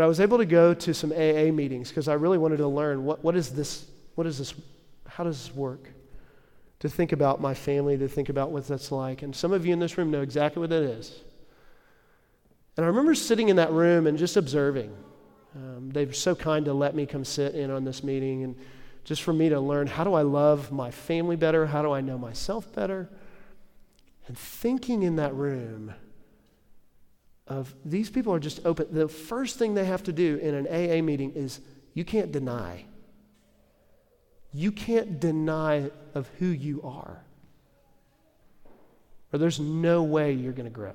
But 0.00 0.04
I 0.04 0.08
was 0.08 0.18
able 0.18 0.38
to 0.38 0.46
go 0.46 0.72
to 0.72 0.94
some 0.94 1.12
AA 1.12 1.52
meetings 1.52 1.90
because 1.90 2.08
I 2.08 2.14
really 2.14 2.38
wanted 2.38 2.56
to 2.56 2.66
learn 2.66 3.04
what, 3.04 3.22
what 3.22 3.36
is 3.36 3.50
this, 3.50 3.84
what 4.14 4.26
is 4.26 4.38
this, 4.38 4.54
how 5.06 5.24
does 5.24 5.46
this 5.46 5.54
work? 5.54 5.90
To 6.78 6.88
think 6.88 7.12
about 7.12 7.42
my 7.42 7.52
family, 7.52 7.98
to 7.98 8.08
think 8.08 8.30
about 8.30 8.50
what 8.50 8.66
that's 8.66 8.90
like. 8.90 9.20
And 9.20 9.36
some 9.36 9.52
of 9.52 9.66
you 9.66 9.74
in 9.74 9.78
this 9.78 9.98
room 9.98 10.10
know 10.10 10.22
exactly 10.22 10.58
what 10.58 10.70
that 10.70 10.82
is. 10.82 11.20
And 12.78 12.86
I 12.86 12.88
remember 12.88 13.14
sitting 13.14 13.50
in 13.50 13.56
that 13.56 13.72
room 13.72 14.06
and 14.06 14.16
just 14.16 14.38
observing. 14.38 14.90
Um, 15.54 15.90
they 15.90 16.06
were 16.06 16.14
so 16.14 16.34
kind 16.34 16.64
to 16.64 16.72
let 16.72 16.94
me 16.94 17.04
come 17.04 17.22
sit 17.22 17.54
in 17.54 17.70
on 17.70 17.84
this 17.84 18.02
meeting 18.02 18.42
and 18.42 18.56
just 19.04 19.20
for 19.20 19.34
me 19.34 19.50
to 19.50 19.60
learn 19.60 19.86
how 19.86 20.04
do 20.04 20.14
I 20.14 20.22
love 20.22 20.72
my 20.72 20.90
family 20.90 21.36
better? 21.36 21.66
How 21.66 21.82
do 21.82 21.92
I 21.92 22.00
know 22.00 22.16
myself 22.16 22.72
better? 22.74 23.10
And 24.28 24.38
thinking 24.38 25.02
in 25.02 25.16
that 25.16 25.34
room 25.34 25.92
of 27.50 27.74
these 27.84 28.08
people 28.08 28.32
are 28.32 28.38
just 28.38 28.64
open. 28.64 28.86
The 28.92 29.08
first 29.08 29.58
thing 29.58 29.74
they 29.74 29.84
have 29.84 30.04
to 30.04 30.12
do 30.12 30.36
in 30.36 30.54
an 30.54 30.66
AA 30.68 31.02
meeting 31.02 31.32
is 31.34 31.60
you 31.92 32.04
can't 32.04 32.30
deny. 32.30 32.84
You 34.54 34.70
can't 34.70 35.18
deny 35.18 35.90
of 36.14 36.30
who 36.38 36.46
you 36.46 36.80
are. 36.82 37.24
Or 39.32 39.38
there's 39.38 39.58
no 39.58 40.04
way 40.04 40.32
you're 40.32 40.52
going 40.52 40.64
to 40.64 40.70
grow. 40.70 40.94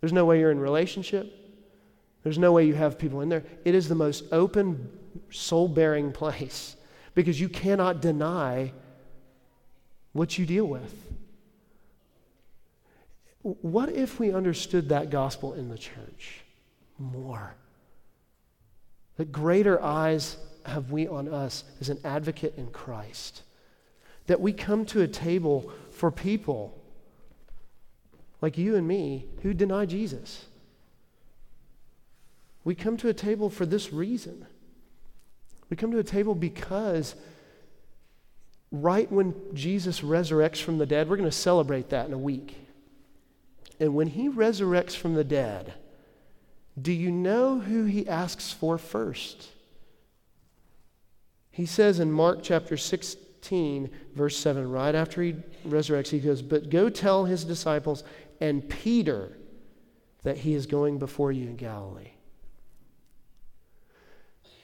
There's 0.00 0.12
no 0.12 0.24
way 0.24 0.40
you're 0.40 0.50
in 0.50 0.58
relationship. 0.58 1.32
There's 2.24 2.38
no 2.38 2.50
way 2.52 2.66
you 2.66 2.74
have 2.74 2.98
people 2.98 3.20
in 3.20 3.28
there. 3.28 3.44
It 3.64 3.76
is 3.76 3.88
the 3.88 3.94
most 3.94 4.24
open, 4.32 4.90
soul 5.30 5.68
baring 5.68 6.12
place 6.22 6.76
because 7.14 7.40
you 7.40 7.48
cannot 7.48 8.02
deny 8.02 8.72
what 10.12 10.38
you 10.38 10.44
deal 10.44 10.66
with. 10.66 10.92
What 13.42 13.90
if 13.90 14.20
we 14.20 14.32
understood 14.32 14.88
that 14.90 15.10
gospel 15.10 15.54
in 15.54 15.68
the 15.68 15.78
church 15.78 16.42
more? 16.98 17.54
That 19.16 19.32
greater 19.32 19.82
eyes 19.82 20.36
have 20.64 20.92
we 20.92 21.08
on 21.08 21.28
us 21.28 21.64
as 21.80 21.88
an 21.88 21.98
advocate 22.04 22.54
in 22.56 22.68
Christ. 22.68 23.42
That 24.26 24.40
we 24.40 24.52
come 24.52 24.84
to 24.86 25.02
a 25.02 25.08
table 25.08 25.72
for 25.90 26.10
people 26.10 26.78
like 28.40 28.56
you 28.58 28.76
and 28.76 28.86
me 28.86 29.26
who 29.42 29.54
deny 29.54 29.86
Jesus. 29.86 30.46
We 32.64 32.74
come 32.76 32.96
to 32.98 33.08
a 33.08 33.14
table 33.14 33.50
for 33.50 33.66
this 33.66 33.92
reason. 33.92 34.46
We 35.68 35.76
come 35.76 35.90
to 35.92 35.98
a 35.98 36.04
table 36.04 36.34
because 36.34 37.16
right 38.70 39.10
when 39.10 39.34
Jesus 39.54 40.00
resurrects 40.00 40.62
from 40.62 40.78
the 40.78 40.86
dead, 40.86 41.08
we're 41.08 41.16
going 41.16 41.28
to 41.28 41.36
celebrate 41.36 41.90
that 41.90 42.06
in 42.06 42.12
a 42.12 42.18
week. 42.18 42.56
And 43.82 43.96
when 43.96 44.06
he 44.06 44.28
resurrects 44.28 44.94
from 44.94 45.14
the 45.14 45.24
dead, 45.24 45.74
do 46.80 46.92
you 46.92 47.10
know 47.10 47.58
who 47.58 47.84
he 47.84 48.08
asks 48.08 48.52
for 48.52 48.78
first? 48.78 49.48
He 51.50 51.66
says 51.66 51.98
in 51.98 52.12
Mark 52.12 52.44
chapter 52.44 52.76
16, 52.76 53.90
verse 54.14 54.36
7, 54.36 54.70
right 54.70 54.94
after 54.94 55.20
he 55.20 55.34
resurrects, 55.66 56.10
he 56.10 56.20
goes, 56.20 56.42
But 56.42 56.70
go 56.70 56.90
tell 56.90 57.24
his 57.24 57.42
disciples 57.42 58.04
and 58.40 58.68
Peter 58.68 59.36
that 60.22 60.38
he 60.38 60.54
is 60.54 60.66
going 60.66 61.00
before 61.00 61.32
you 61.32 61.48
in 61.48 61.56
Galilee. 61.56 62.12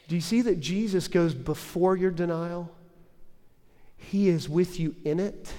Do 0.06 0.14
you 0.14 0.20
see 0.20 0.42
that 0.42 0.60
Jesus 0.60 1.08
goes 1.08 1.34
before 1.34 1.96
your 1.96 2.12
denial? 2.12 2.70
He 3.96 4.28
is 4.28 4.48
with 4.48 4.78
you 4.78 4.94
in 5.04 5.18
it 5.18 5.52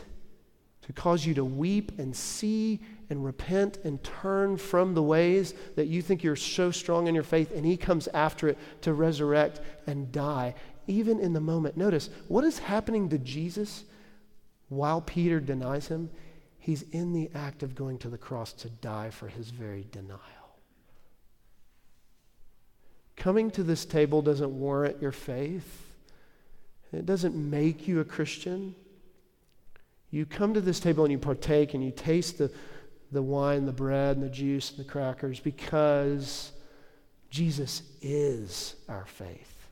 to 0.83 0.93
cause 0.93 1.25
you 1.25 1.33
to 1.33 1.43
weep 1.43 1.99
and 1.99 2.15
see 2.15 2.79
and 3.09 3.25
repent 3.25 3.77
and 3.83 4.03
turn 4.03 4.57
from 4.57 4.93
the 4.93 5.03
ways 5.03 5.53
that 5.75 5.87
you 5.87 6.01
think 6.01 6.23
you're 6.23 6.35
so 6.35 6.71
strong 6.71 7.07
in 7.07 7.15
your 7.15 7.23
faith, 7.23 7.51
and 7.55 7.65
He 7.65 7.77
comes 7.77 8.07
after 8.13 8.47
it 8.47 8.57
to 8.81 8.93
resurrect 8.93 9.61
and 9.87 10.11
die, 10.11 10.55
even 10.87 11.19
in 11.19 11.33
the 11.33 11.39
moment. 11.39 11.77
Notice 11.77 12.09
what 12.27 12.43
is 12.43 12.59
happening 12.59 13.09
to 13.09 13.17
Jesus 13.17 13.83
while 14.69 15.01
Peter 15.01 15.39
denies 15.39 15.87
Him? 15.87 16.09
He's 16.59 16.83
in 16.91 17.13
the 17.13 17.31
act 17.33 17.63
of 17.63 17.73
going 17.73 17.97
to 17.99 18.09
the 18.09 18.17
cross 18.17 18.53
to 18.53 18.69
die 18.69 19.09
for 19.09 19.27
His 19.27 19.49
very 19.49 19.87
denial. 19.91 20.19
Coming 23.15 23.51
to 23.51 23.63
this 23.63 23.85
table 23.85 24.21
doesn't 24.21 24.57
warrant 24.57 25.01
your 25.01 25.11
faith, 25.11 25.85
it 26.93 27.05
doesn't 27.05 27.35
make 27.35 27.87
you 27.87 27.99
a 27.99 28.05
Christian. 28.05 28.75
You 30.11 30.25
come 30.25 30.55
to 30.55 30.61
this 30.61 30.79
table 30.79 31.03
and 31.03 31.11
you 31.11 31.19
partake 31.19 31.75
and 31.75 31.83
you 31.83 31.91
taste 31.91 32.39
the, 32.39 32.51
the 33.11 33.21
wine, 33.21 33.65
the 33.65 33.71
bread, 33.71 34.17
and 34.17 34.25
the 34.25 34.29
juice, 34.29 34.69
and 34.69 34.79
the 34.79 34.89
crackers 34.89 35.39
because 35.39 36.51
Jesus 37.29 37.83
is 38.01 38.75
our 38.87 39.05
faith. 39.05 39.67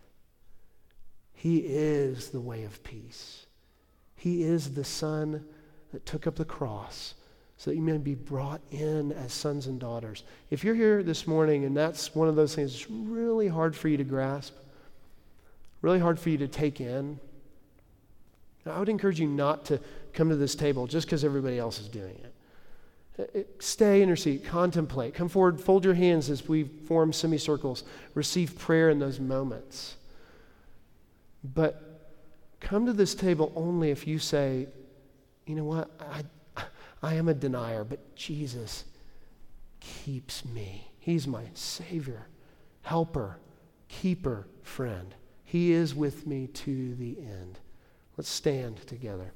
He 1.34 1.58
is 1.60 2.30
the 2.30 2.42
way 2.42 2.64
of 2.64 2.84
peace. 2.84 3.46
He 4.16 4.44
is 4.44 4.74
the 4.74 4.84
Son 4.84 5.46
that 5.94 6.06
took 6.06 6.26
up 6.26 6.36
the 6.36 6.46
cross 6.46 7.14
so 7.58 7.72
that 7.72 7.76
you 7.76 7.82
may 7.82 7.98
be 7.98 8.16
brought 8.16 8.62
in 8.72 9.12
as 9.14 9.34
sons 9.34 9.68
and 9.68 9.80
daughters. 9.80 10.24
If 10.52 10.64
you're 10.64 10.76
here 10.76 11.02
this 11.02 11.26
morning 11.26 11.66
and 11.66 11.76
that's 11.76 12.14
one 12.14 12.28
of 12.28 12.36
those 12.36 12.56
things 12.56 12.74
that's 12.74 12.90
really 12.90 13.48
hard 13.48 13.76
for 13.76 13.88
you 13.88 13.98
to 13.98 14.04
grasp, 14.04 14.54
really 15.82 16.00
hard 16.00 16.20
for 16.20 16.30
you 16.30 16.38
to 16.40 16.48
take 16.48 16.82
in, 16.82 17.20
I 18.66 18.80
would 18.80 18.90
encourage 18.90 19.20
you 19.20 19.28
not 19.28 19.66
to 19.66 19.80
come 20.14 20.30
to 20.30 20.36
this 20.36 20.56
table 20.56 20.88
just 20.88 21.08
because 21.08 21.24
everybody 21.24 21.58
else 21.58 21.80
is 21.80 21.88
doing 21.88 22.16
it. 22.24 22.34
Stay 23.60 24.02
in 24.02 24.08
your 24.08 24.18
seat, 24.18 24.46
contemplate, 24.46 25.16
come 25.16 25.28
forward, 25.28 25.60
fold 25.60 25.84
your 25.84 25.96
hands 25.96 26.30
as 26.30 26.48
we 26.48 26.64
form 26.64 27.12
semicircles, 27.12 27.84
receive 28.14 28.58
prayer 28.60 28.90
in 28.90 29.00
those 29.00 29.20
moments. 29.20 29.96
But 31.44 32.12
come 32.60 32.86
to 32.86 32.94
this 32.94 33.16
table 33.16 33.52
only 33.56 33.90
if 33.90 34.06
you 34.06 34.20
say, 34.20 34.68
you 35.48 35.56
know 35.56 35.64
what, 35.64 35.90
I, 36.00 36.64
I 37.02 37.16
am 37.16 37.28
a 37.28 37.34
denier, 37.34 37.84
but 37.84 38.16
Jesus 38.16 38.84
keeps 39.80 40.46
me. 40.46 40.92
He's 41.00 41.26
my 41.26 41.44
Savior, 41.54 42.28
helper, 42.84 43.40
keeper, 43.88 44.48
friend. 44.62 45.16
He 45.44 45.72
is 45.72 45.96
with 45.96 46.28
me 46.28 46.48
to 46.48 46.94
the 46.96 47.18
end. 47.18 47.60
Let's 48.18 48.30
stand 48.30 48.86
together. 48.86 49.32